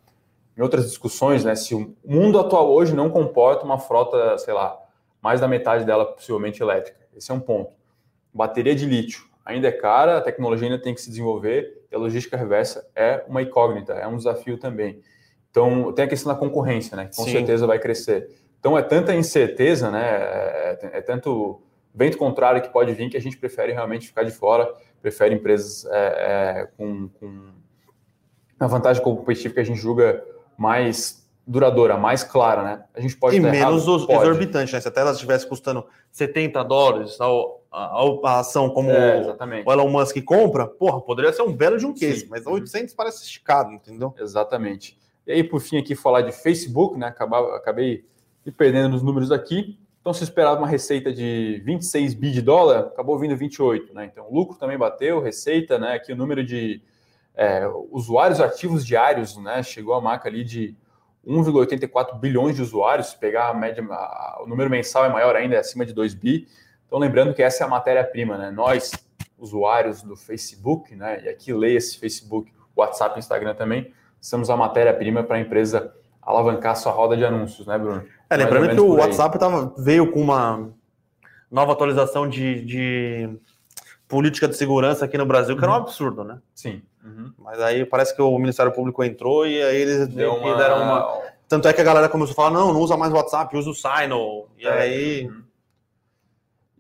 [0.57, 1.57] em outras discussões, né?
[1.57, 4.79] Se o mundo atual hoje não comporta uma frota, sei lá,
[5.21, 7.01] mais da metade dela possivelmente elétrica.
[7.17, 7.82] Esse é um ponto.
[8.33, 11.99] Bateria de lítio ainda é cara, a tecnologia ainda tem que se desenvolver e a
[11.99, 15.01] logística reversa é uma incógnita, é um desafio também.
[15.51, 17.07] Então, tem a questão da concorrência, né?
[17.07, 17.33] Que com Sim.
[17.33, 18.31] certeza vai crescer.
[18.59, 20.03] Então, é tanta incerteza, né?
[20.03, 21.61] É, é, tanto
[21.95, 25.85] vento contrário que pode vir que a gente prefere realmente ficar de fora, prefere empresas
[25.91, 27.53] é, é, com, com
[28.59, 30.25] a vantagem competitiva que a gente julga
[30.57, 32.85] mais duradoura, mais clara, né?
[32.95, 34.23] A gente pode e menos errado, pode.
[34.23, 34.81] exorbitante, né?
[34.81, 37.21] Se a tela estivesse custando 70 dólares
[37.73, 41.87] a, a ação como é, o Elon Musk compra, porra, poderia ser um belo de
[41.87, 42.27] um case, Sim.
[42.29, 42.97] mas 800 uhum.
[42.97, 44.15] parece esticado, entendeu?
[44.19, 44.99] Exatamente.
[45.27, 47.07] E aí, por fim, aqui falar de Facebook, né?
[47.07, 48.05] Acabava, acabei
[48.45, 49.79] me perdendo nos números aqui.
[50.01, 54.05] Então, se esperava uma receita de 26 bi de dólar, acabou vindo 28, né?
[54.05, 55.95] Então, o lucro também bateu, receita, né?
[55.95, 56.83] Aqui o número de
[57.35, 59.63] é, usuários ativos diários, né?
[59.63, 60.77] Chegou a marca ali de
[61.27, 63.09] 1,84 bilhões de usuários.
[63.11, 66.15] Se pegar a média, a, o número mensal é maior ainda, é acima de 2
[66.15, 66.49] bi.
[66.93, 68.51] Então, lembrando que essa é a matéria-prima, né?
[68.51, 68.93] Nós,
[69.39, 71.23] usuários do Facebook, né?
[71.25, 76.77] E aqui leia esse Facebook, WhatsApp, Instagram também, somos a matéria-prima para a empresa alavancar
[76.77, 78.05] sua roda de anúncios, né, Bruno?
[78.29, 80.69] É, lembrando que o WhatsApp tava, veio com uma
[81.51, 83.31] nova atualização de, de,
[84.07, 85.71] política de segurança aqui no Brasil, que uhum.
[85.71, 85.87] era um uhum.
[85.87, 86.41] absurdo, né?
[86.55, 86.83] Sim.
[87.03, 87.33] Uhum.
[87.39, 90.59] Mas aí parece que o Ministério Público entrou e aí eles Deu uma...
[90.59, 91.23] deram uma.
[91.49, 93.71] Tanto é que a galera começou a falar: não, não usa mais o WhatsApp, usa
[93.71, 94.47] o Signal.
[94.59, 94.71] E é.
[94.71, 95.27] aí.
[95.27, 95.42] Uhum.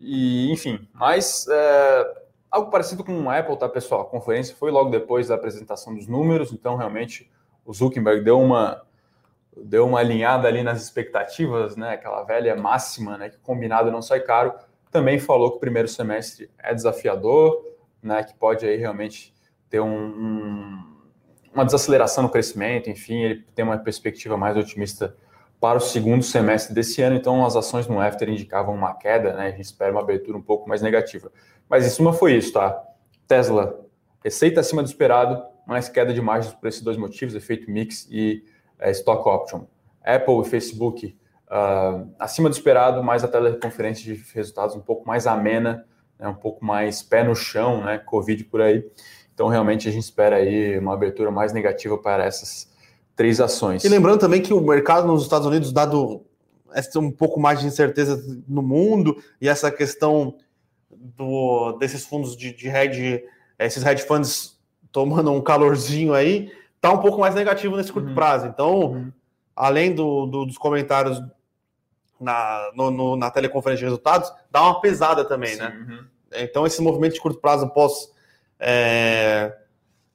[0.05, 2.15] E, enfim, mas é,
[2.51, 4.01] algo parecido com a Apple, tá, pessoal?
[4.01, 7.31] A conferência foi logo depois da apresentação dos números, então realmente
[7.65, 8.83] o Zuckerberg deu uma
[9.57, 11.91] deu uma alinhada ali nas expectativas, né?
[11.91, 13.29] Aquela velha máxima, né?
[13.29, 14.55] Que combinado não sai caro.
[14.91, 17.63] Também falou que o primeiro semestre é desafiador,
[18.03, 18.25] né?
[18.25, 19.33] Que pode aí realmente
[19.69, 20.97] ter um, um,
[21.55, 22.91] uma desaceleração no crescimento.
[22.91, 25.15] Enfim, ele tem uma perspectiva mais otimista
[25.63, 27.15] para o segundo semestre desse ano.
[27.15, 29.47] Então, as ações no After indicavam uma queda, né?
[29.47, 31.31] A gente espera uma abertura um pouco mais negativa.
[31.69, 32.83] Mas em cima foi isso, tá?
[33.29, 33.81] Tesla,
[34.25, 38.45] receita acima do esperado, mas queda de margens por esses dois motivos, efeito mix e
[38.77, 39.67] é, stock option.
[40.05, 45.29] Apple e Facebook uh, acima do esperado, mas a teleconferência de resultados um pouco mais
[45.29, 45.87] amena,
[46.19, 48.85] né, um pouco mais pé no chão, né, Covid por aí.
[49.33, 52.72] Então, realmente, a gente espera aí uma abertura mais negativa para essas
[53.17, 53.85] três ações.
[53.85, 56.25] E lembrando também que o mercado nos Estados Unidos, dado
[56.97, 60.37] um pouco mais de incerteza no mundo e essa questão
[60.91, 63.23] do, desses fundos de, de hedge,
[63.59, 64.59] esses hedge funds
[64.91, 68.15] tomando um calorzinho aí, tá um pouco mais negativo nesse curto uhum.
[68.15, 68.47] prazo.
[68.47, 69.13] Então, uhum.
[69.57, 71.21] além do, do, dos comentários
[72.21, 75.71] na, no, no, na teleconferência de resultados, dá uma pesada também, né?
[75.71, 75.95] Sim, né?
[75.95, 76.05] Uhum.
[76.35, 78.11] Então, esse movimento de curto prazo pós,
[78.59, 79.55] é,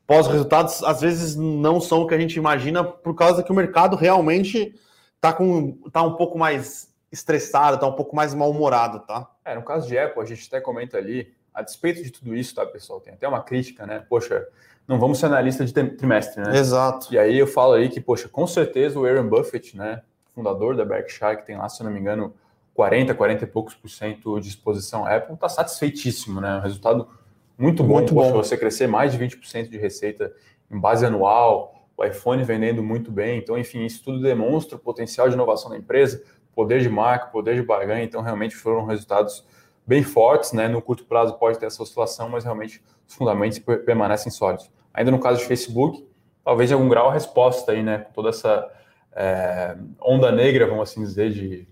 [0.08, 3.56] pós resultados, às vezes não são o que a gente imagina, por causa que o
[3.56, 4.74] mercado realmente
[5.20, 9.30] tá, com, tá um pouco mais estressado, tá um pouco mais mal-humorado, tá?
[9.44, 12.56] É, no caso de Apple, a gente até comenta ali, a despeito de tudo isso,
[12.56, 13.02] tá, pessoal?
[13.02, 14.04] Tem até uma crítica, né?
[14.10, 14.48] Poxa,
[14.88, 16.58] não vamos ser analista de trimestre, né?
[16.58, 17.14] Exato.
[17.14, 20.02] E aí eu falo aí que, poxa, com certeza o Warren Buffett, né,
[20.34, 22.34] fundador da Berkshire, que tem lá, se eu não me engano,
[22.74, 26.58] 40, 40 e poucos por cento de exposição Apple, está satisfeitíssimo, né?
[26.58, 27.10] Um resultado
[27.58, 27.96] muito bom.
[27.96, 28.38] Muito poxa, bom.
[28.38, 30.32] Você crescer mais de 20% de receita
[30.70, 33.40] em base anual, o iPhone vendendo muito bem.
[33.40, 37.56] Então, enfim, isso tudo demonstra o potencial de inovação da empresa, poder de marca, poder
[37.56, 38.04] de barganha.
[38.04, 39.46] Então, realmente foram resultados
[39.86, 40.68] bem fortes, né?
[40.68, 44.70] No curto prazo pode ter essa oscilação, mas realmente os fundamentos permanecem sólidos.
[44.94, 46.06] Ainda no caso de Facebook,
[46.44, 48.00] talvez em algum grau a resposta aí, né?
[48.00, 48.70] Com toda essa
[49.16, 51.68] é, onda negra, vamos assim dizer, de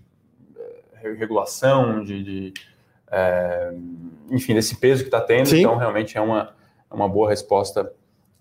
[1.02, 2.54] é, regulação, de, de
[3.10, 3.72] é,
[4.30, 5.46] enfim, desse peso que está tendo.
[5.46, 5.60] Sim.
[5.60, 6.54] Então, realmente é uma,
[6.90, 7.92] é uma boa resposta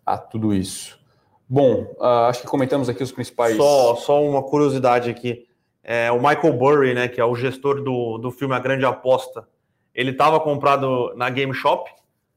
[0.05, 0.99] a tudo isso.
[1.47, 3.55] Bom, uh, acho que comentamos aqui os principais.
[3.55, 5.47] Só, só uma curiosidade aqui.
[5.83, 9.47] É, o Michael Burry, né, que é o gestor do, do filme A Grande Aposta,
[9.93, 11.89] ele estava comprado na Game Shop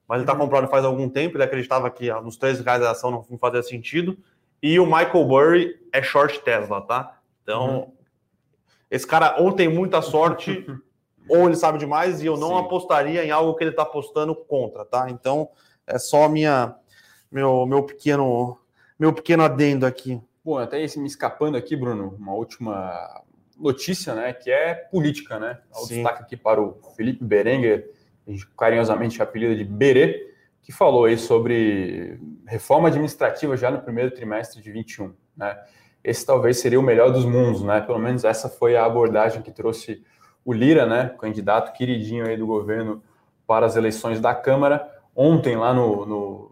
[0.09, 0.39] mas ele está uhum.
[0.41, 4.17] comprado faz algum tempo, ele acreditava que uns 13 reais a ação não fazia sentido.
[4.63, 7.21] E o Michael Burry é short Tesla, tá?
[7.43, 7.93] Então, uhum.
[8.91, 10.67] esse cara ou tem muita sorte,
[11.29, 12.65] ou ele sabe demais, e eu não Sim.
[12.65, 15.09] apostaria em algo que ele está apostando contra, tá?
[15.11, 15.49] Então,
[15.87, 16.75] é só minha,
[17.31, 18.59] meu, meu, pequeno,
[18.99, 20.21] meu pequeno adendo aqui.
[20.45, 23.23] Bom, até me escapando aqui, Bruno, uma última
[23.59, 25.59] notícia, né, que é política, né?
[25.75, 27.91] O destaque aqui para o Felipe Berenguer,
[28.57, 30.29] carinhosamente apelida de Berê,
[30.63, 35.15] que falou aí sobre reforma administrativa já no primeiro trimestre de 21.
[35.37, 35.59] Né?
[36.05, 37.81] Esse talvez seria o melhor dos mundos, né?
[37.81, 40.05] Pelo menos essa foi a abordagem que trouxe
[40.49, 41.15] o Lira, né?
[41.19, 43.03] Candidato queridinho aí do governo
[43.47, 44.91] para as eleições da Câmara.
[45.15, 46.51] Ontem, lá no, no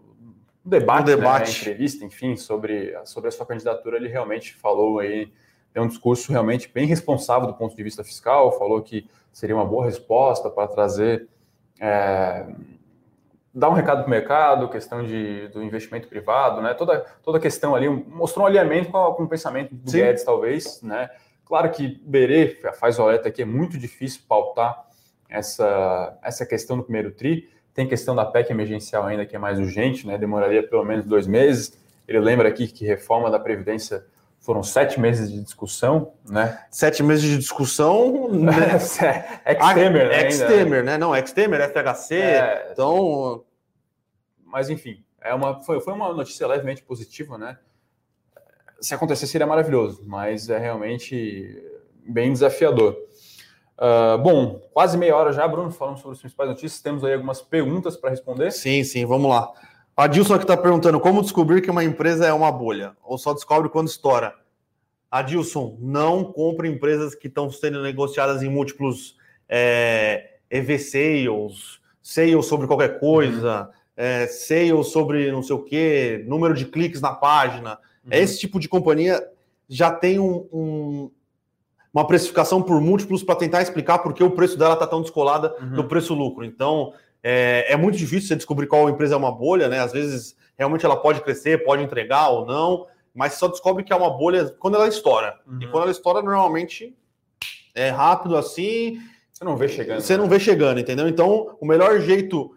[0.63, 1.51] debate, no debate.
[1.51, 1.57] Né?
[1.61, 5.33] entrevista, enfim, sobre, sobre a sua candidatura, ele realmente falou aí,
[5.73, 9.65] tem um discurso realmente bem responsável do ponto de vista fiscal, falou que seria uma
[9.65, 11.27] boa resposta para trazer
[11.79, 12.45] é,
[13.51, 16.75] dar um recado para o mercado, questão de, do investimento privado, né?
[16.75, 19.97] Toda, toda a questão ali, mostrou um alinhamento com, com o pensamento do Sim.
[19.97, 21.09] Guedes, talvez, né?
[21.47, 24.85] Claro que Berê faz o alerta aqui, é muito difícil pautar
[25.29, 27.49] essa, essa questão do primeiro TRI.
[27.73, 30.17] Tem questão da PEC emergencial ainda, que é mais urgente, né?
[30.17, 31.77] Demoraria pelo menos dois meses.
[32.05, 34.05] Ele lembra aqui que reforma da Previdência
[34.39, 36.59] foram sete meses de discussão, né?
[36.69, 38.29] Sete meses de discussão.
[38.29, 38.51] Né?
[39.45, 40.21] Ex-Temer, né?
[40.23, 40.97] Ex-Temer, né?
[40.97, 42.15] Não, Ex-Temer, FHC.
[42.15, 43.45] É, então.
[44.43, 47.57] Mas, enfim, é uma, foi, foi uma notícia levemente positiva, né?
[48.79, 51.63] Se acontecer, seria maravilhoso, mas é realmente
[52.07, 52.95] bem desafiador.
[53.77, 56.81] Uh, bom, quase meia hora já, Bruno, falando sobre as principais notícias.
[56.81, 58.51] Temos aí algumas perguntas para responder.
[58.51, 59.51] Sim, sim, vamos lá.
[59.95, 63.33] A Dilson aqui está perguntando como descobrir que uma empresa é uma bolha, ou só
[63.33, 64.33] descobre quando estoura.
[65.09, 69.15] Adilson, não compre empresas que estão sendo negociadas em múltiplos
[69.47, 73.69] é, EV sales, sales sobre qualquer coisa, uhum.
[73.95, 77.79] é, sales sobre não sei o que, número de cliques na página.
[78.07, 78.13] Uhum.
[78.13, 79.21] Esse tipo de companhia
[79.69, 81.11] já tem um, um,
[81.93, 85.55] uma precificação por múltiplos para tentar explicar por que o preço dela está tão descolada
[85.61, 85.73] uhum.
[85.73, 86.45] do preço-lucro.
[86.45, 89.79] Então, é, é, muito difícil você descobrir qual empresa é uma bolha, né?
[89.79, 93.95] Às vezes, realmente ela pode crescer, pode entregar ou não, mas só descobre que é
[93.95, 95.37] uma bolha quando ela estoura.
[95.45, 95.59] Uhum.
[95.61, 96.95] E quando ela estoura, normalmente
[97.73, 98.99] é rápido assim.
[99.31, 100.01] Você não vê chegando.
[100.01, 100.19] Você né?
[100.19, 101.07] não vê chegando, entendeu?
[101.07, 102.55] Então, o melhor jeito.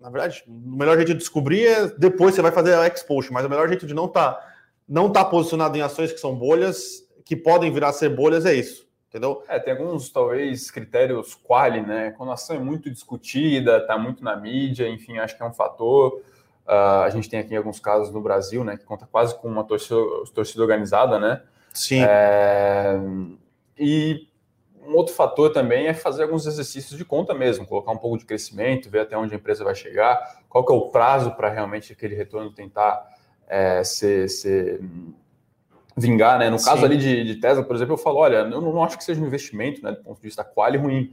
[0.00, 3.44] Na verdade, o melhor jeito de descobrir é depois você vai fazer a exposure, mas
[3.44, 4.54] o melhor jeito de não estar tá,
[4.88, 8.88] não tá posicionado em ações que são bolhas que podem virar ser bolhas é isso,
[9.08, 9.42] entendeu?
[9.48, 12.12] É, tem alguns, talvez, critérios quali, né?
[12.12, 15.52] Quando a ação é muito discutida, está muito na mídia, enfim, acho que é um
[15.52, 16.22] fator.
[16.66, 19.64] Uh, a gente tem aqui alguns casos no Brasil, né, que conta quase com uma
[19.64, 19.96] torcida,
[20.34, 21.42] torcida organizada, né?
[21.72, 22.02] Sim.
[22.02, 22.98] É,
[23.78, 24.27] e
[24.88, 28.24] um outro fator também é fazer alguns exercícios de conta mesmo, colocar um pouco de
[28.24, 31.92] crescimento, ver até onde a empresa vai chegar, qual que é o prazo para realmente
[31.92, 33.06] aquele retorno tentar
[33.46, 34.80] é, ser, ser
[35.94, 36.48] vingar, né?
[36.48, 36.84] No caso Sim.
[36.86, 39.26] ali de, de, Tesla, por exemplo, eu falo, olha, eu não acho que seja um
[39.26, 41.12] investimento, né, do ponto de vista quali ruim.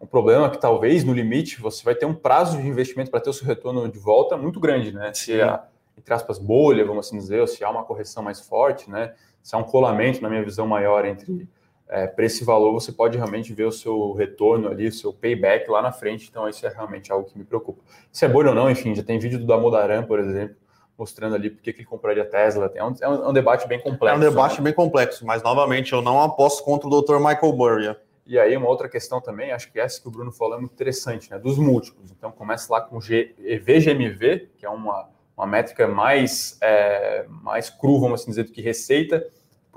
[0.00, 3.18] Um problema é que talvez no limite você vai ter um prazo de investimento para
[3.18, 5.12] ter o seu retorno de volta muito grande, né?
[5.14, 5.64] Se a,
[5.98, 9.14] entre aspas, bolha, vamos assim dizer, ou se há uma correção mais forte, né?
[9.42, 11.48] Se há um colamento, na minha visão, maior entre
[11.88, 15.70] é, preço e valor, você pode realmente ver o seu retorno ali, o seu payback
[15.70, 16.28] lá na frente.
[16.28, 17.82] Então, isso é realmente algo que me preocupa.
[18.10, 20.56] Se é bolha ou não, enfim, já tem vídeo do Damodaran, por exemplo,
[20.98, 22.70] mostrando ali porque que ele compraria Tesla.
[22.74, 24.14] É um, é um, debate bem complexo.
[24.14, 24.64] É um debate né?
[24.64, 27.16] bem complexo, mas novamente eu não aposto contra o Dr.
[27.16, 27.96] Michael Burry.
[28.26, 30.72] E aí uma outra questão também, acho que essa que o Bruno falou é muito
[30.72, 31.38] interessante, né?
[31.38, 32.10] Dos múltiplos.
[32.10, 33.32] Então começa lá com G,
[33.64, 38.60] VGMV, que é uma, uma métrica mais, é, mais cru, vamos assim dizer, do que
[38.60, 39.24] receita.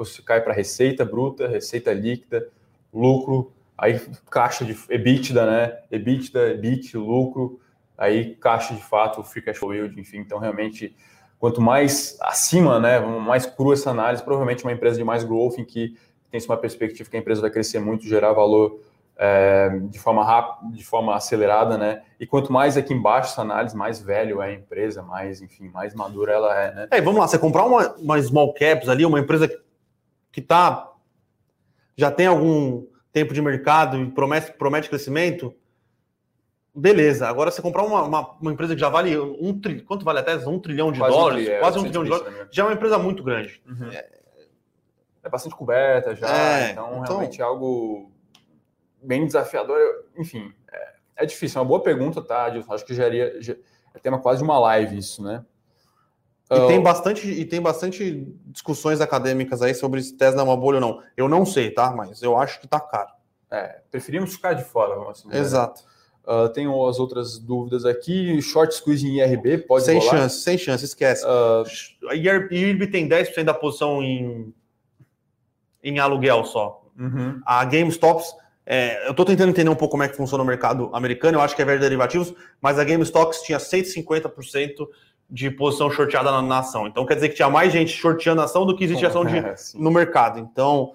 [0.05, 2.47] Você cai para receita bruta, receita líquida,
[2.93, 5.77] lucro, aí caixa de EBITDA, né?
[5.91, 7.59] EBITDA, EBIT, lucro,
[7.97, 10.19] aí caixa de fato, free cash flow yield, enfim.
[10.19, 10.95] Então, realmente,
[11.37, 15.65] quanto mais acima, né, mais cru essa análise, provavelmente uma empresa de mais growth, em
[15.65, 15.95] que
[16.31, 18.79] tem uma perspectiva que a empresa vai crescer muito, gerar valor
[19.17, 22.03] é, de forma rápida, de forma acelerada, né?
[22.17, 25.93] E quanto mais aqui embaixo essa análise, mais velho é a empresa, mais, enfim, mais
[25.93, 26.87] madura ela é, né?
[26.89, 29.59] É, vamos lá, você comprar uma, uma small caps ali, uma empresa que
[30.41, 30.91] tá
[31.97, 35.53] já tem algum tempo de mercado e promete, promete crescimento,
[36.73, 40.19] Beleza, agora você comprar uma, uma, uma, empresa que já vale um trilhão, quanto vale
[40.19, 40.51] a Tesla?
[40.51, 42.47] Um trilhão de quase dólares, um, é, quase um trilhão de dólares, né?
[42.51, 43.61] já é uma empresa muito grande.
[43.67, 43.91] Uhum.
[43.91, 44.09] É...
[45.23, 45.29] é...
[45.29, 48.11] bastante coberta já, é, então, então, realmente é algo
[49.01, 49.79] bem desafiador.
[50.17, 52.71] Enfim, é, é, difícil, é uma boa pergunta, tá, Adilson?
[52.71, 53.55] Acho que já já,
[53.93, 55.43] é tema quase de uma live isso, né?
[56.51, 60.57] E, uh, tem bastante, e tem bastante discussões acadêmicas aí sobre se Tesla é uma
[60.57, 61.03] bolha ou não.
[61.15, 61.91] Eu não sei, tá?
[61.91, 63.09] Mas eu acho que tá caro.
[63.51, 65.29] É, preferimos ficar de fora, vamos assim.
[65.31, 65.83] Exato.
[66.25, 68.41] Uh, tenho as outras dúvidas aqui.
[68.41, 70.11] Short squeeze em IRB, pode Sem rolar?
[70.11, 71.25] chance, sem chance, esquece.
[71.25, 74.53] Uh, a IRB tem 10% da posição em,
[75.83, 76.83] em aluguel só.
[76.99, 77.41] Uhum.
[77.45, 78.35] A GameStops,
[78.65, 81.41] é, eu estou tentando entender um pouco como é que funciona o mercado americano, eu
[81.41, 84.87] acho que é verde derivativos, mas a GameStops tinha 150%
[85.29, 86.87] de posição shorteada na, na, ação.
[86.87, 89.37] Então quer dizer que tinha mais gente shorteando a ação do que existe ação de,
[89.37, 90.39] é, no mercado.
[90.39, 90.93] Então,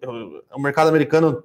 [0.00, 1.42] eu, o mercado americano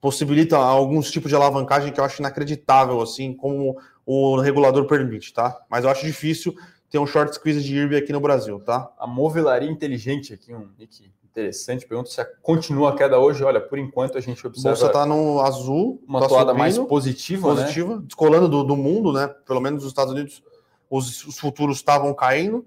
[0.00, 5.60] possibilita alguns tipos de alavancagem que eu acho inacreditável, assim, como o regulador permite, tá?
[5.68, 6.54] Mas eu acho difícil
[6.88, 8.88] ter um short squeeze de IRB aqui no Brasil, tá?
[8.98, 13.44] A movelaria inteligente aqui, um nick interessante, pergunta se continua a queda hoje.
[13.44, 14.70] Olha, por enquanto a gente observa...
[14.70, 18.02] Bolsa tá no azul, uma tá toada mais positiva, positiva, né?
[18.06, 19.28] descolando do, do, mundo, né?
[19.44, 20.42] Pelo menos nos Estados Unidos,
[20.90, 22.66] os, os futuros estavam caindo.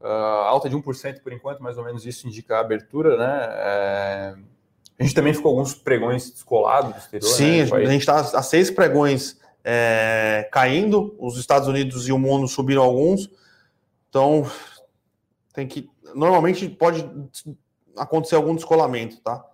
[0.00, 3.48] Uh, alta de 1% por enquanto, mais ou menos isso indica a abertura, né?
[3.50, 4.34] É
[4.98, 7.30] a gente também ficou alguns pregões descolados do exterior.
[7.30, 7.86] Sim, né?
[7.86, 12.82] a gente está a seis pregões é, caindo, os Estados Unidos e o mundo subiram
[12.82, 13.30] alguns.
[14.08, 14.50] Então,
[15.54, 15.88] tem que.
[16.14, 17.08] Normalmente pode
[17.96, 19.44] acontecer algum descolamento, tá?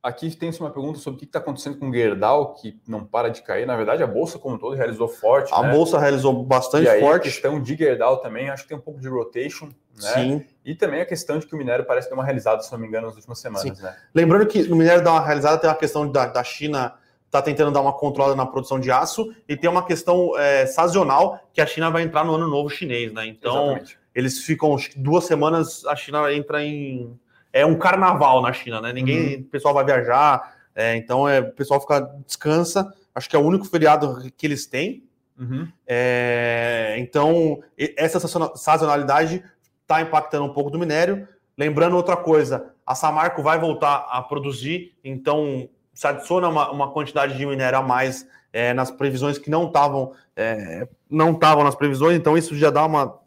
[0.00, 3.28] Aqui tem-se uma pergunta sobre o que está acontecendo com o Gerdau, que não para
[3.30, 3.66] de cair.
[3.66, 5.52] Na verdade, a Bolsa como um todo realizou forte.
[5.52, 5.72] A né?
[5.72, 7.28] Bolsa realizou bastante e aí, forte.
[7.28, 9.66] A questão de Gerdau também, acho que tem um pouco de rotation.
[9.66, 10.14] Né?
[10.14, 10.44] Sim.
[10.64, 12.86] E também a questão de que o minério parece ter uma realizada, se não me
[12.86, 13.80] engano, nas últimas semanas.
[13.80, 13.96] Né?
[14.14, 16.94] Lembrando que no minério dá uma realizada, tem uma questão da, da China
[17.28, 21.38] está tentando dar uma controle na produção de aço e tem uma questão é, sazonal
[21.52, 23.26] que a China vai entrar no ano novo chinês, né?
[23.26, 23.98] Então Exatamente.
[24.14, 27.18] eles ficam duas semanas, a China entra em
[27.52, 28.92] é um carnaval na China, né?
[28.92, 29.40] Ninguém, uhum.
[29.42, 32.92] o pessoal vai viajar, é, então é, o pessoal fica descansa.
[33.14, 35.02] Acho que é o único feriado que eles têm.
[35.38, 35.68] Uhum.
[35.86, 37.62] É, então
[37.96, 38.20] essa
[38.56, 39.42] sazonalidade
[39.82, 41.26] está impactando um pouco do minério.
[41.56, 47.36] Lembrando outra coisa, a Samarco vai voltar a produzir, então se adiciona uma, uma quantidade
[47.36, 52.16] de minério a mais é, nas previsões que não estavam é, não estavam nas previsões,
[52.16, 53.18] então isso já dá uma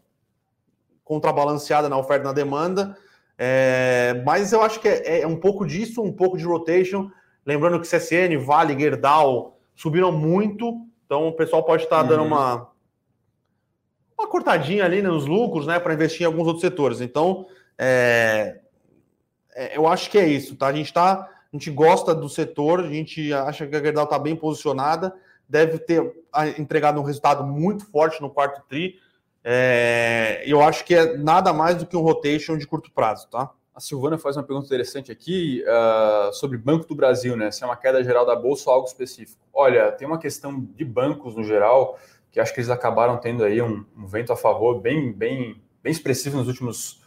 [1.04, 2.98] contrabalanceada na oferta e na demanda.
[3.44, 7.10] É, mas eu acho que é, é, um pouco disso, um pouco de rotation.
[7.44, 12.08] Lembrando que CSN, Vale, Gerdau subiram muito, então o pessoal pode estar uhum.
[12.08, 12.70] dando uma,
[14.16, 17.02] uma cortadinha ali nos lucros, né, para investir em alguns outros setores.
[17.02, 17.48] Então,
[17.80, 18.60] é,
[19.56, 20.68] é, eu acho que é isso, tá?
[20.68, 24.20] A gente está a gente gosta do setor, a gente acha que a Gerdau está
[24.20, 25.16] bem posicionada,
[25.50, 26.14] deve ter
[26.60, 29.00] entregado um resultado muito forte no quarto tri.
[29.44, 33.52] É, eu acho que é nada mais do que um rotation de curto prazo, tá?
[33.74, 37.50] A Silvana faz uma pergunta interessante aqui uh, sobre Banco do Brasil, né?
[37.52, 39.42] Se é uma queda geral da Bolsa ou algo específico.
[39.54, 41.98] Olha, tem uma questão de bancos no geral,
[42.32, 45.92] que acho que eles acabaram tendo aí um, um vento a favor bem, bem, bem
[45.92, 47.02] expressivo nos últimos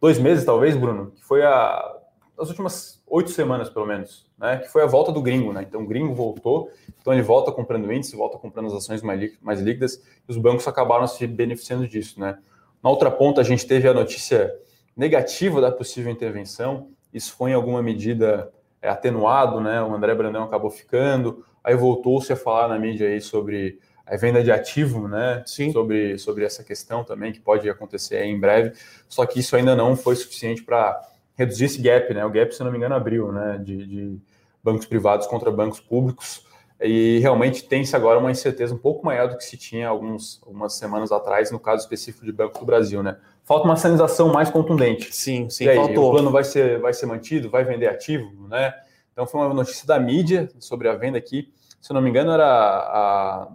[0.00, 1.97] dois meses, talvez, Bruno, que foi a,
[2.38, 4.58] as últimas oito semanas, pelo menos, né?
[4.58, 5.64] Que foi a volta do gringo, né?
[5.68, 6.70] Então o gringo voltou,
[7.00, 10.66] então ele volta comprando índice, volta comprando as ações mais, mais líquidas, e os bancos
[10.68, 12.38] acabaram se beneficiando disso, né?
[12.82, 14.54] Na outra ponta, a gente teve a notícia
[14.96, 19.82] negativa da possível intervenção, isso foi em alguma medida é, atenuado, né?
[19.82, 24.42] O André Brandão acabou ficando, aí voltou-se a falar na mídia aí sobre a venda
[24.42, 25.42] de ativo, né?
[25.44, 25.72] Sim.
[25.72, 28.72] Sobre, sobre essa questão também, que pode acontecer em breve,
[29.08, 31.07] só que isso ainda não foi suficiente para
[31.38, 32.24] reduzir esse gap, né?
[32.24, 33.58] O gap, se não me engano, abriu, né?
[33.62, 34.18] De, de
[34.62, 36.44] bancos privados contra bancos públicos.
[36.80, 40.74] E realmente tem-se agora uma incerteza um pouco maior do que se tinha alguns, algumas
[40.74, 43.16] semanas atrás, no caso específico de Banco do Brasil, né?
[43.44, 45.14] Falta uma sinalização mais contundente.
[45.14, 46.08] Sim, sim, e aí, faltou.
[46.08, 48.74] O plano vai ser, vai ser mantido, vai vender ativo, né?
[49.12, 51.52] Então foi uma notícia da mídia sobre a venda aqui.
[51.80, 53.48] Se eu não me engano, era a,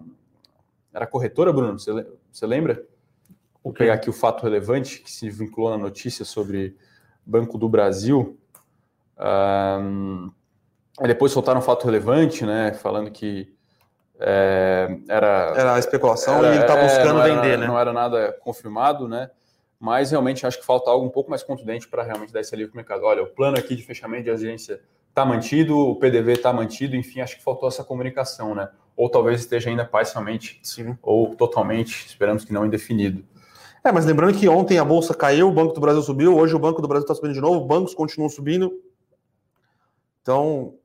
[0.93, 2.83] era a corretora, Bruno, você, você lembra?
[3.63, 6.75] Vou pegar aqui o fato relevante que se vinculou na notícia sobre
[7.25, 8.37] Banco do Brasil.
[9.19, 10.31] Um,
[11.01, 12.73] depois soltaram um fato relevante, né?
[12.73, 13.53] Falando que
[14.19, 15.53] é, era.
[15.55, 17.67] Era a especulação era, e ele está é, buscando é, vender, era, né?
[17.67, 19.29] Não era nada confirmado, né?
[19.79, 22.71] Mas realmente acho que falta algo um pouco mais contundente para realmente dar esse alívio
[22.71, 23.03] para o mercado.
[23.03, 27.21] Olha, o plano aqui de fechamento de agência está mantido, o PDV está mantido, enfim,
[27.21, 28.69] acho que faltou essa comunicação, né?
[28.95, 30.97] Ou talvez esteja ainda parcialmente Sim.
[31.01, 33.25] ou totalmente, esperamos que não indefinido.
[33.83, 36.59] É, mas lembrando que ontem a bolsa caiu, o Banco do Brasil subiu, hoje o
[36.59, 38.71] Banco do Brasil está subindo de novo, bancos continuam subindo.
[40.21, 40.75] Então.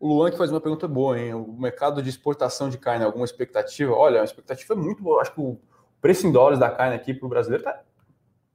[0.00, 1.34] O Luan que faz uma pergunta boa, hein?
[1.34, 3.92] O mercado de exportação de carne, alguma expectativa?
[3.92, 5.20] Olha, a expectativa é muito boa.
[5.20, 5.58] Acho que o
[6.00, 7.80] preço em dólares da carne aqui para o brasileiro está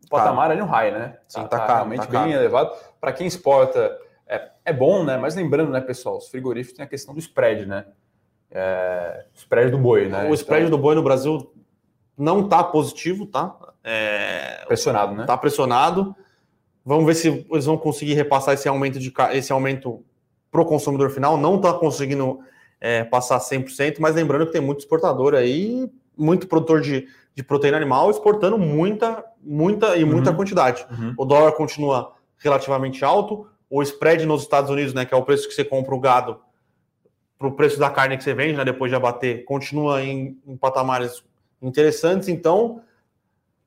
[0.05, 1.17] o patamar ali no high, né?
[1.27, 2.73] Sim, tá, tá, tá realmente tá bem elevado.
[2.99, 5.17] Para quem exporta, é, é bom, né?
[5.17, 7.85] Mas lembrando, né, pessoal, os frigoríficos têm a questão do spread, né?
[8.49, 10.29] É, spread do boi, né?
[10.29, 10.77] O spread então...
[10.77, 11.53] do boi no Brasil
[12.17, 13.55] não está positivo, tá?
[13.83, 15.21] É, pressionado, né?
[15.21, 16.15] Está pressionado.
[16.85, 20.03] Vamos ver se eles vão conseguir repassar esse aumento de esse aumento
[20.51, 21.37] para o consumidor final.
[21.37, 22.39] Não está conseguindo
[22.79, 27.77] é, passar 100%, mas lembrando que tem muito exportador aí, muito produtor de, de proteína
[27.77, 30.35] animal exportando muita, muita e muita uhum.
[30.35, 30.85] quantidade.
[30.91, 31.13] Uhum.
[31.17, 33.47] O dólar continua relativamente alto.
[33.69, 36.39] O spread nos Estados Unidos, né, que é o preço que você compra o gado
[37.39, 40.55] para o preço da carne que você vende, né, depois de abater, continua em, em
[40.55, 41.23] patamares
[41.63, 42.27] interessantes.
[42.27, 42.81] Então,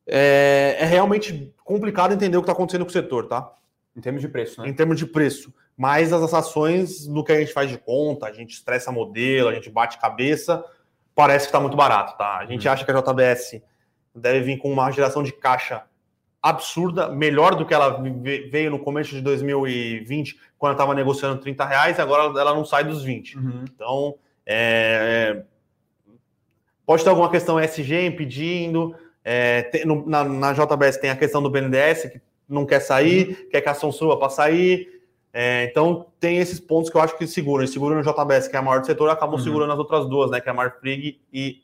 [0.07, 3.53] é, é realmente complicado entender o que está acontecendo com o setor, tá?
[3.97, 4.68] Em termos de preço, né?
[4.68, 5.53] Em termos de preço.
[5.77, 9.55] Mas as ações, no que a gente faz de conta, a gente estressa modelo, a
[9.55, 10.64] gente bate cabeça,
[11.14, 12.39] parece que está muito barato, tá?
[12.39, 12.70] A gente hum.
[12.70, 13.62] acha que a JBS
[14.14, 15.83] deve vir com uma geração de caixa
[16.43, 18.01] absurda, melhor do que ela
[18.51, 23.03] veio no começo de 2020, quando estava negociando 30 reais, agora ela não sai dos
[23.03, 23.37] 20.
[23.37, 23.64] Uhum.
[23.64, 24.14] Então,
[24.47, 25.43] é,
[26.87, 31.43] pode ter alguma questão SG impedindo, é, tem, no, na, na, JBS tem a questão
[31.43, 33.51] do BNDES, que não quer sair, uhum.
[33.51, 35.03] quer que a ação suba para sair.
[35.32, 37.62] É, então, tem esses pontos que eu acho que seguram.
[37.62, 39.45] Eles seguram no JBS, que é a maior do setor, acabam uhum.
[39.45, 40.41] segurando as outras duas, né?
[40.41, 41.61] Que é a Marfrig e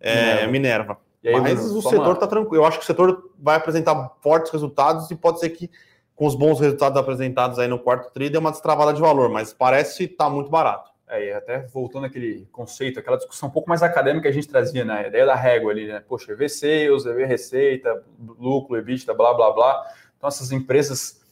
[0.00, 0.52] é, Minerva.
[0.52, 0.98] Minerva.
[1.22, 2.62] E aí, Mas o setor está tranquilo.
[2.62, 5.70] Eu acho que o setor vai apresentar fortes resultados e pode ser que
[6.14, 9.52] com os bons resultados apresentados aí no quarto tri, deu uma destravada de valor, mas
[9.52, 10.90] parece estar tá muito barato.
[11.06, 14.84] É, até voltando aquele conceito, aquela discussão um pouco mais acadêmica que a gente trazia,
[14.84, 15.04] né?
[15.04, 16.02] A ideia da régua ali, né?
[16.06, 18.02] Poxa, EV sales, EV receita,
[18.38, 19.86] lucro, EBITDA, blá, blá, blá.
[20.16, 21.22] Então, essas empresas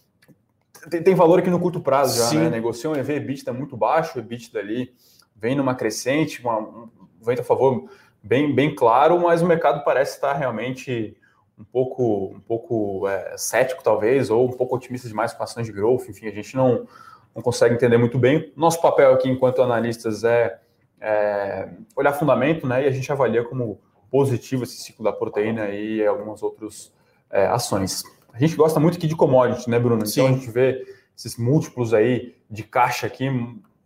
[0.90, 2.38] tem, tem valor aqui no curto prazo já, Sim.
[2.38, 2.50] né?
[2.50, 4.94] Negociam EV EBITDA muito baixo, EBITDA ali
[5.42, 6.88] vem numa crescente, uma, um
[7.20, 7.90] vento a favor
[8.22, 11.16] bem, bem claro, mas o mercado parece estar realmente
[11.58, 15.72] um pouco, um pouco é, cético, talvez, ou um pouco otimista demais com ações de
[15.72, 16.08] growth.
[16.08, 16.86] Enfim, a gente não,
[17.34, 18.52] não consegue entender muito bem.
[18.56, 20.58] Nosso papel aqui, enquanto analistas, é,
[21.00, 22.84] é olhar fundamento, né?
[22.84, 23.80] E a gente avalia como
[24.10, 26.92] positivo esse ciclo da proteína e algumas outras
[27.30, 28.02] é, ações.
[28.32, 30.06] A gente gosta muito aqui de commodity, né, Bruno?
[30.06, 30.20] Sim.
[30.20, 30.84] Então a gente vê
[31.16, 33.28] esses múltiplos aí de caixa aqui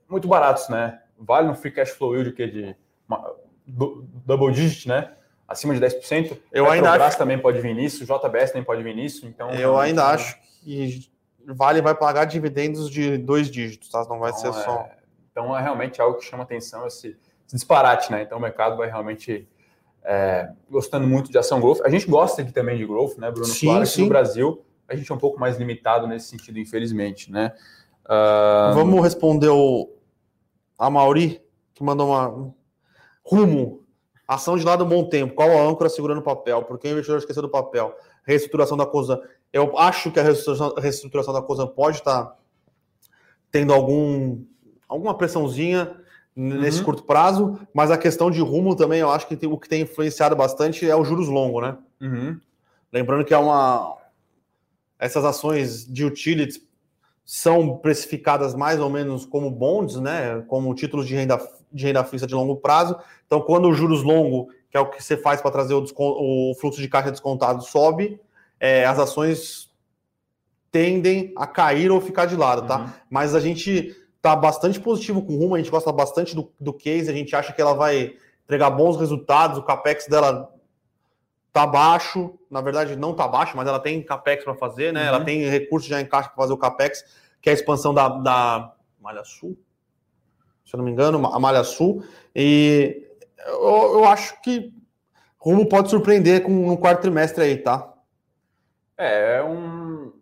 [0.09, 1.01] muito baratos, né?
[1.18, 2.76] Vale um free cash flow yield que de
[3.09, 3.34] uma,
[3.66, 5.12] double digit, né?
[5.49, 6.36] Acima de 10%.
[6.53, 10.03] Eu ainda acho também pode vir nisso, JBS também pode vir nisso, então Eu ainda
[10.05, 10.14] né?
[10.14, 11.09] acho que
[11.47, 14.05] Vale vai pagar dividendos de dois dígitos, tá?
[14.09, 14.64] Não vai então, ser é...
[14.64, 14.88] só.
[15.30, 17.16] Então é realmente algo que chama atenção esse,
[17.47, 18.22] esse disparate, né?
[18.22, 19.49] Então o mercado vai realmente
[20.03, 21.80] é, gostando muito de ação growth.
[21.84, 23.47] A gente gosta aqui também de growth, né, Bruno?
[23.47, 24.03] Sim, claro sim.
[24.03, 27.53] no Brasil a gente é um pouco mais limitado nesse sentido, infelizmente, né?
[28.05, 28.74] Uh...
[28.74, 29.90] Vamos responder o
[30.78, 31.42] a Mauri,
[31.74, 32.53] que mandou uma
[33.24, 33.82] rumo.
[34.28, 35.34] Ação de lado um bom tempo.
[35.34, 36.62] Qual a âncora segurando o papel?
[36.64, 37.97] Por que o investidor esqueceu do papel?
[38.24, 39.20] Reestruturação da Cosan.
[39.57, 42.36] Eu acho que a reestruturação, reestruturação da Cosan pode estar
[43.50, 44.44] tendo algum,
[44.86, 45.96] alguma pressãozinha
[46.34, 46.84] nesse uhum.
[46.84, 49.80] curto prazo, mas a questão de rumo também, eu acho que tem, o que tem
[49.80, 51.78] influenciado bastante é o juros longo, né?
[51.98, 52.38] Uhum.
[52.92, 53.96] Lembrando que é uma.
[54.98, 56.61] Essas ações de utilities
[57.24, 60.44] são precificadas mais ou menos como bonds, né?
[60.48, 61.40] Como títulos de renda,
[61.72, 62.94] de renda fixa de longo prazo.
[63.26, 66.54] Então, quando os juros longo, que é o que você faz para trazer o, o,
[66.61, 68.20] fluxo de caixa descontado, sobe,
[68.59, 69.70] é, as ações
[70.70, 72.80] tendem a cair ou ficar de lado, tá?
[72.80, 72.90] Uhum.
[73.11, 76.72] Mas a gente tá bastante positivo com o rumo, a gente gosta bastante do, do
[76.72, 80.52] case, a gente acha que ela vai entregar bons resultados, o capex dela
[81.52, 85.02] tá baixo, na verdade não tá baixo, mas ela tem capex para fazer, né?
[85.02, 85.09] Uhum.
[85.09, 87.04] Ela tem recursos já em caixa para fazer o capex,
[87.40, 89.57] que é a expansão da, da Malha Sul,
[90.66, 92.02] se eu não me engano, a Malha Sul.
[92.34, 93.07] E
[93.46, 94.72] eu, eu acho que
[95.38, 97.92] Rumo pode surpreender com no quarto trimestre aí, tá?
[98.99, 100.12] É, é um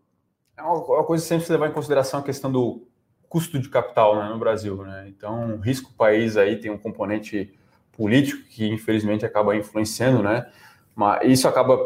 [0.56, 2.86] é uma coisa sempre se levar em consideração a questão do
[3.28, 5.06] custo de capital né, no Brasil, né?
[5.08, 7.52] Então, risco país aí tem um componente
[7.92, 10.46] político que infelizmente acaba influenciando, né?
[10.94, 11.76] Mas isso acaba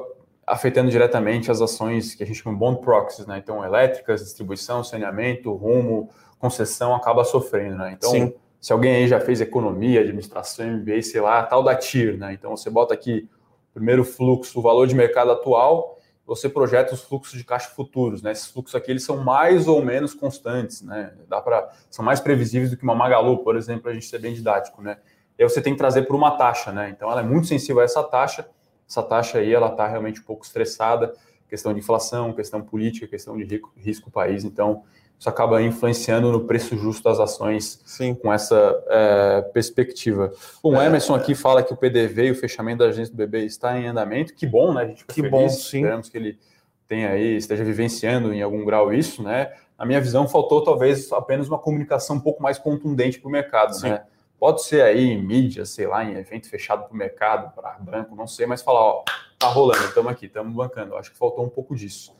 [0.46, 3.38] afetando diretamente as ações que a gente chama de bond proxies, né?
[3.38, 7.92] Então, elétricas, distribuição, saneamento, rumo, concessão acaba sofrendo, né?
[7.96, 8.34] Então, Sim.
[8.60, 12.32] se alguém aí já fez economia, administração, MBA, sei lá, tal da TIR, né?
[12.34, 13.28] Então, você bota aqui
[13.72, 15.97] primeiro fluxo, o valor de mercado atual,
[16.28, 18.32] você projeta os fluxos de caixa futuros, né?
[18.32, 21.14] Esses fluxos aqui, eles são mais ou menos constantes, né?
[21.26, 24.34] Dá para são mais previsíveis do que uma Magalu, por exemplo, a gente ser bem
[24.34, 24.98] didático, né?
[25.38, 26.90] E aí você tem que trazer por uma taxa, né?
[26.90, 28.46] Então, ela é muito sensível a essa taxa,
[28.86, 31.14] essa taxa aí ela está realmente um pouco estressada,
[31.48, 34.82] questão de inflação, questão política, questão de risco, risco país, então
[35.18, 38.14] isso acaba influenciando no preço justo das ações Sim.
[38.14, 40.32] com essa é, perspectiva.
[40.62, 43.44] O é, Emerson aqui fala que o PDV e o fechamento da agência do BB
[43.44, 44.82] está em andamento, que bom, né?
[44.82, 45.78] A gente que feliz, bom, sim.
[45.78, 46.38] Esperamos que ele
[46.86, 49.52] tenha aí, esteja vivenciando em algum grau isso, né?
[49.76, 53.74] Na minha visão, faltou talvez apenas uma comunicação um pouco mais contundente para o mercado,
[53.74, 53.90] sim.
[53.90, 54.02] né?
[54.38, 58.14] Pode ser aí em mídia, sei lá, em evento fechado para o mercado, para branco,
[58.14, 59.04] não sei, mas falar, ó,
[59.36, 60.94] tá rolando, estamos aqui, estamos bancando.
[60.96, 62.16] Acho que faltou um pouco disso.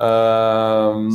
[0.00, 1.08] Uh,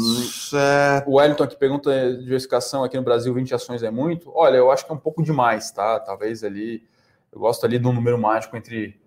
[1.07, 4.29] o Wellington aqui pergunta diversificação aqui no Brasil, 20 ações é muito?
[4.35, 5.99] Olha, eu acho que é um pouco demais, tá?
[5.99, 6.83] Talvez ali,
[7.31, 8.99] eu gosto ali de um número mágico entre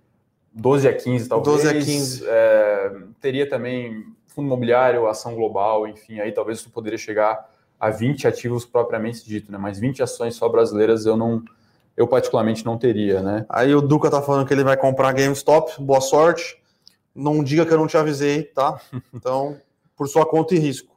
[0.52, 1.62] 12 a 15, talvez.
[1.62, 2.24] 12 a 15.
[2.26, 8.26] É, teria também fundo imobiliário, ação global, enfim, aí talvez isso poderia chegar a 20
[8.26, 9.58] ativos propriamente dito, né?
[9.58, 11.42] Mas 20 ações só brasileiras eu não,
[11.96, 13.44] eu particularmente não teria, né?
[13.48, 16.58] Aí o Duca tá falando que ele vai comprar GameStop, boa sorte.
[17.14, 18.80] Não diga que eu não te avisei, tá?
[19.12, 19.58] Então,
[19.96, 20.94] por sua conta e risco.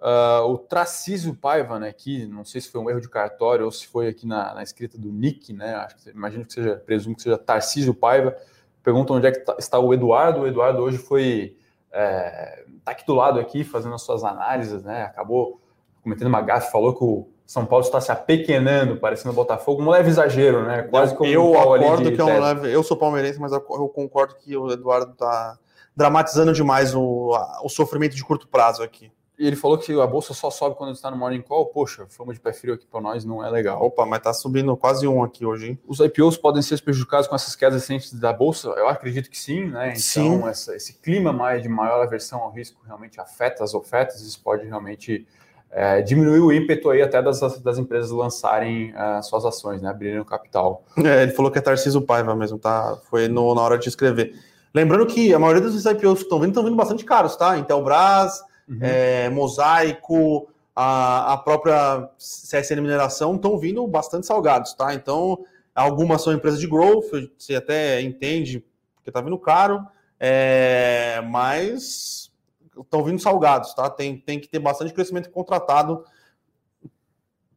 [0.00, 3.72] Uh, o Tracísio Paiva, né, aqui, não sei se foi um erro de cartório ou
[3.72, 7.16] se foi aqui na, na escrita do Nick, né, acho que, imagino que seja, presumo
[7.16, 8.36] que seja Tarcísio Paiva,
[8.80, 11.56] pergunta onde é que tá, está o Eduardo, o Eduardo hoje foi,
[11.90, 15.60] é, tá aqui do lado aqui, fazendo as suas análises, né, acabou
[16.00, 19.90] cometendo uma gafe, falou que o São Paulo está se apequenando, parecendo o Botafogo, um
[19.90, 20.82] leve exagero, né?
[20.82, 22.72] Quase como eu um acordo que é um leve.
[22.72, 25.58] Eu sou palmeirense, mas eu concordo que o Eduardo está
[25.98, 29.10] dramatizando demais o, o sofrimento de curto prazo aqui.
[29.36, 31.66] e ele falou que a bolsa só sobe quando está no morning call.
[31.66, 33.82] Poxa, fama de pé frio aqui para nós não é legal.
[33.82, 35.78] Opa, mas tá subindo quase um aqui hoje, hein?
[35.88, 38.68] Os IPOs podem ser prejudicados com essas quedas recentes da bolsa?
[38.68, 39.88] Eu acredito que sim, né?
[39.88, 40.48] Então, sim.
[40.48, 44.20] Essa, esse clima mais de maior aversão ao risco realmente afeta as ofertas.
[44.20, 45.26] Isso pode realmente
[45.68, 49.90] é, diminuir o ímpeto aí até das, das empresas lançarem uh, suas ações, né?
[49.90, 50.84] Abrirem o capital.
[50.96, 52.96] É, ele falou que é Tarcísio Paiva mesmo, tá?
[53.10, 54.32] Foi no, na hora de escrever.
[54.74, 57.56] Lembrando que a maioria dos IPOs que estão vindo estão vindo bastante caros, tá?
[57.58, 58.78] Intelbras uhum.
[58.80, 64.94] é, Mosaico, a, a própria CSN Mineração estão vindo bastante salgados, tá?
[64.94, 65.44] Então,
[65.74, 68.64] algumas são empresas de growth, você até entende
[69.02, 69.84] que está vindo caro,
[70.20, 72.30] é, mas
[72.76, 73.88] estão vindo salgados, tá?
[73.90, 76.04] Tem, tem que ter bastante crescimento contratado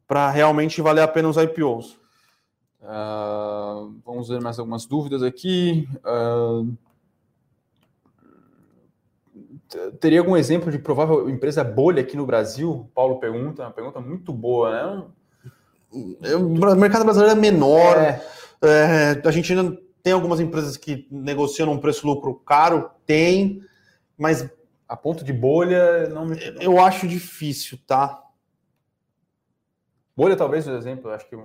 [0.06, 1.92] para realmente valer a pena os IPOs.
[2.80, 5.88] Uh, ah, vamos ver mais algumas dúvidas aqui.
[5.98, 6.76] Uh,
[10.00, 12.90] teria algum exemplo de provável empresa bolha aqui no Brasil?
[12.94, 15.04] Paulo pergunta, uma pergunta muito boa, né?
[15.92, 17.96] O mercado brasileiro é menor.
[17.96, 18.22] É.
[18.64, 23.60] É, a gente ainda tem algumas empresas que negociam um preço-lucro caro, tem,
[24.16, 24.48] mas
[24.88, 26.36] a ponto de bolha não me...
[26.60, 28.22] Eu acho difícil, tá?
[30.16, 31.36] Bolha, talvez, por exemplo, acho que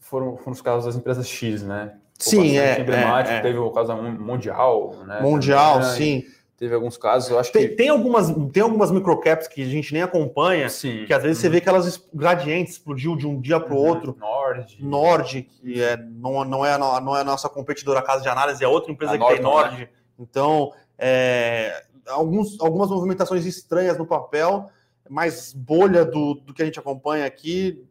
[0.00, 1.98] foram, foram os casos das empresas X, né?
[2.18, 3.42] Sim, é, emblemático, é, é.
[3.42, 5.20] teve o caso mundial, né?
[5.20, 6.24] Mundial, também, sim.
[6.64, 7.74] Teve alguns casos, eu acho tem, que.
[7.74, 11.04] Tem algumas, tem algumas microcaps que a gente nem acompanha, Sim.
[11.04, 11.42] que às vezes uhum.
[11.42, 13.86] você vê que elas gradientes explodiu de um dia para o uhum.
[13.86, 14.16] outro.
[14.18, 14.76] Nord.
[14.80, 18.66] Nord, que é, não, não, é, não é a nossa competidora casa de análise, é
[18.66, 19.76] outra empresa a que Norton, tem Nord.
[19.76, 19.88] Né?
[20.18, 24.70] Então, é, alguns, algumas movimentações estranhas no papel,
[25.06, 27.84] mas bolha do, do que a gente acompanha aqui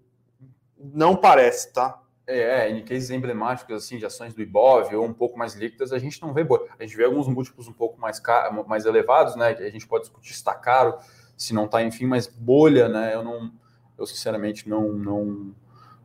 [0.80, 2.02] não parece, tá?
[2.26, 6.00] É, em cases emblemáticos assim de ações do Ibov ou um pouco mais líquidas, a
[6.00, 6.66] gente não vê boa.
[6.80, 8.22] A gente vê alguns múltiplos um pouco mais,
[8.66, 9.54] mais elevados, né?
[9.54, 10.98] Que a gente pode discutir se está caro,
[11.36, 13.14] se não está, enfim, mas bolha, né?
[13.14, 13.52] Eu não,
[13.98, 15.52] eu sinceramente não, não,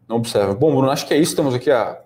[0.09, 0.55] não observo.
[0.57, 1.31] Bom, Bruno, acho que é isso.
[1.31, 2.03] Estamos aqui há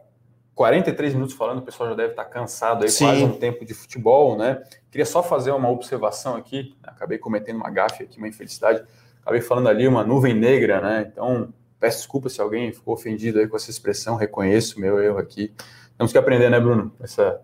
[0.54, 3.06] 43 minutos falando, o pessoal já deve estar cansado aí, Sim.
[3.06, 4.62] quase um tempo de futebol, né?
[4.90, 8.84] Queria só fazer uma observação aqui, acabei cometendo uma gafe aqui, uma infelicidade.
[9.22, 11.08] Acabei falando ali uma nuvem negra, né?
[11.10, 11.52] Então,
[11.82, 15.52] Peço desculpa se alguém ficou ofendido aí com essa expressão, reconheço meu erro aqui.
[15.98, 16.94] Temos que aprender, né, Bruno?
[17.02, 17.40] Essa,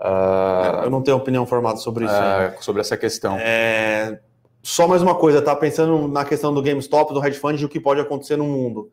[0.00, 2.12] uh, Eu não tenho opinião formada sobre isso.
[2.12, 3.38] Uh, sobre essa questão.
[3.38, 4.18] É...
[4.64, 5.54] Só mais uma coisa, tá?
[5.54, 8.90] Pensando na questão do GameStop, do hedge fund e o que pode acontecer no mundo.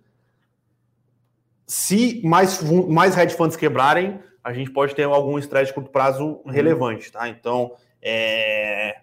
[1.66, 6.42] Se mais, mais hedge funds quebrarem, a gente pode ter algum estresse de curto prazo
[6.46, 6.52] uhum.
[6.52, 7.28] relevante, tá?
[7.28, 7.72] Então,
[8.04, 8.98] é...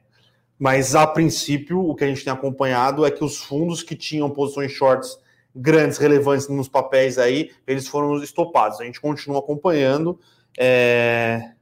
[0.57, 4.30] mas a princípio, o que a gente tem acompanhado é que os fundos que tinham
[4.30, 5.20] posições shorts
[5.55, 8.81] grandes, relevantes nos papéis aí, eles foram estopados.
[8.81, 10.19] A gente continua acompanhando.
[10.59, 11.53] É...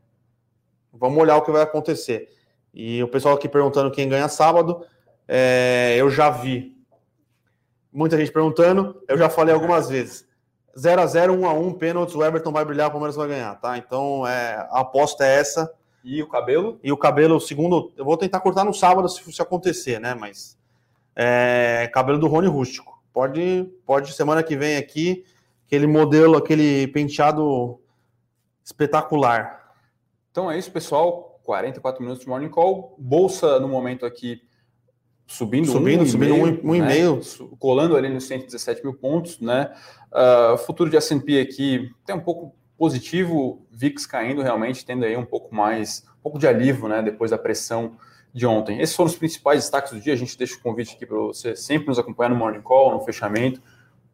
[0.92, 2.28] Vamos olhar o que vai acontecer.
[2.72, 4.84] E o pessoal aqui perguntando quem ganha sábado,
[5.26, 5.94] é...
[5.98, 6.76] eu já vi.
[7.92, 10.28] Muita gente perguntando, eu já falei algumas vezes.
[10.78, 13.56] 0 a 0 1 a 1 pênaltis, o Everton vai brilhar, o Palmeiras vai ganhar,
[13.56, 13.76] tá?
[13.76, 15.72] Então, é, a aposta é essa.
[16.04, 16.78] E o cabelo?
[16.82, 20.14] E o cabelo, segundo, eu vou tentar cortar no sábado se, se acontecer, né?
[20.14, 20.56] Mas
[21.14, 22.99] é, cabelo do Rony Rústico.
[23.12, 25.24] Pode, pode semana que vem aqui,
[25.66, 27.80] aquele modelo, aquele penteado
[28.64, 29.74] espetacular.
[30.30, 31.40] Então é isso, pessoal.
[31.42, 32.94] 44 minutos de morning call.
[32.98, 34.42] Bolsa no momento aqui
[35.26, 37.48] subindo, subindo, um subindo um, um e meio, né?
[37.58, 39.72] colando ali nos 117 mil pontos, né?
[40.12, 45.24] Uh, futuro de S&P aqui tem um pouco positivo, VIX caindo realmente, tendo aí um
[45.24, 47.00] pouco mais, um pouco de alívio, né?
[47.00, 47.96] Depois da pressão
[48.32, 48.80] de ontem.
[48.80, 50.12] Esses foram os principais destaques do dia.
[50.12, 53.00] A gente deixa o convite aqui para você sempre nos acompanhar no Morning Call, no
[53.00, 53.60] fechamento,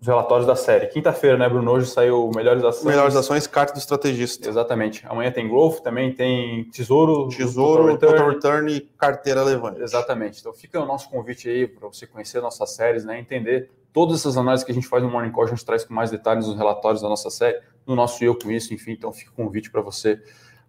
[0.01, 0.87] os relatórios da série.
[0.87, 1.71] Quinta-feira, né, Bruno?
[1.71, 2.85] Hoje saiu Melhores Ações.
[2.85, 4.49] Melhores Ações, carta do estrategista.
[4.49, 5.05] Exatamente.
[5.07, 8.17] Amanhã tem Growth, também tem Tesouro, Tesouro, Total Return.
[8.17, 9.81] Total Return e Carteira Levante.
[9.81, 10.41] Exatamente.
[10.41, 14.37] Então fica o nosso convite aí para você conhecer nossas séries, né, entender todas essas
[14.37, 16.55] análises que a gente faz no Morning Call, a gente traz com mais detalhes nos
[16.55, 18.93] relatórios da nossa série, no nosso Eu Com Isso, enfim.
[18.93, 20.21] Então fica o convite para você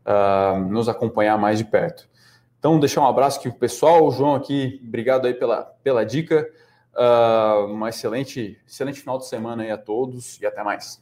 [0.06, 2.08] uh, nos acompanhar mais de perto.
[2.60, 4.06] Então, deixar um abraço aqui para o pessoal.
[4.06, 6.50] O João aqui, obrigado aí pela, pela dica.
[6.94, 11.02] Uh, uma excelente, excelente final de semana aí a todos e até mais.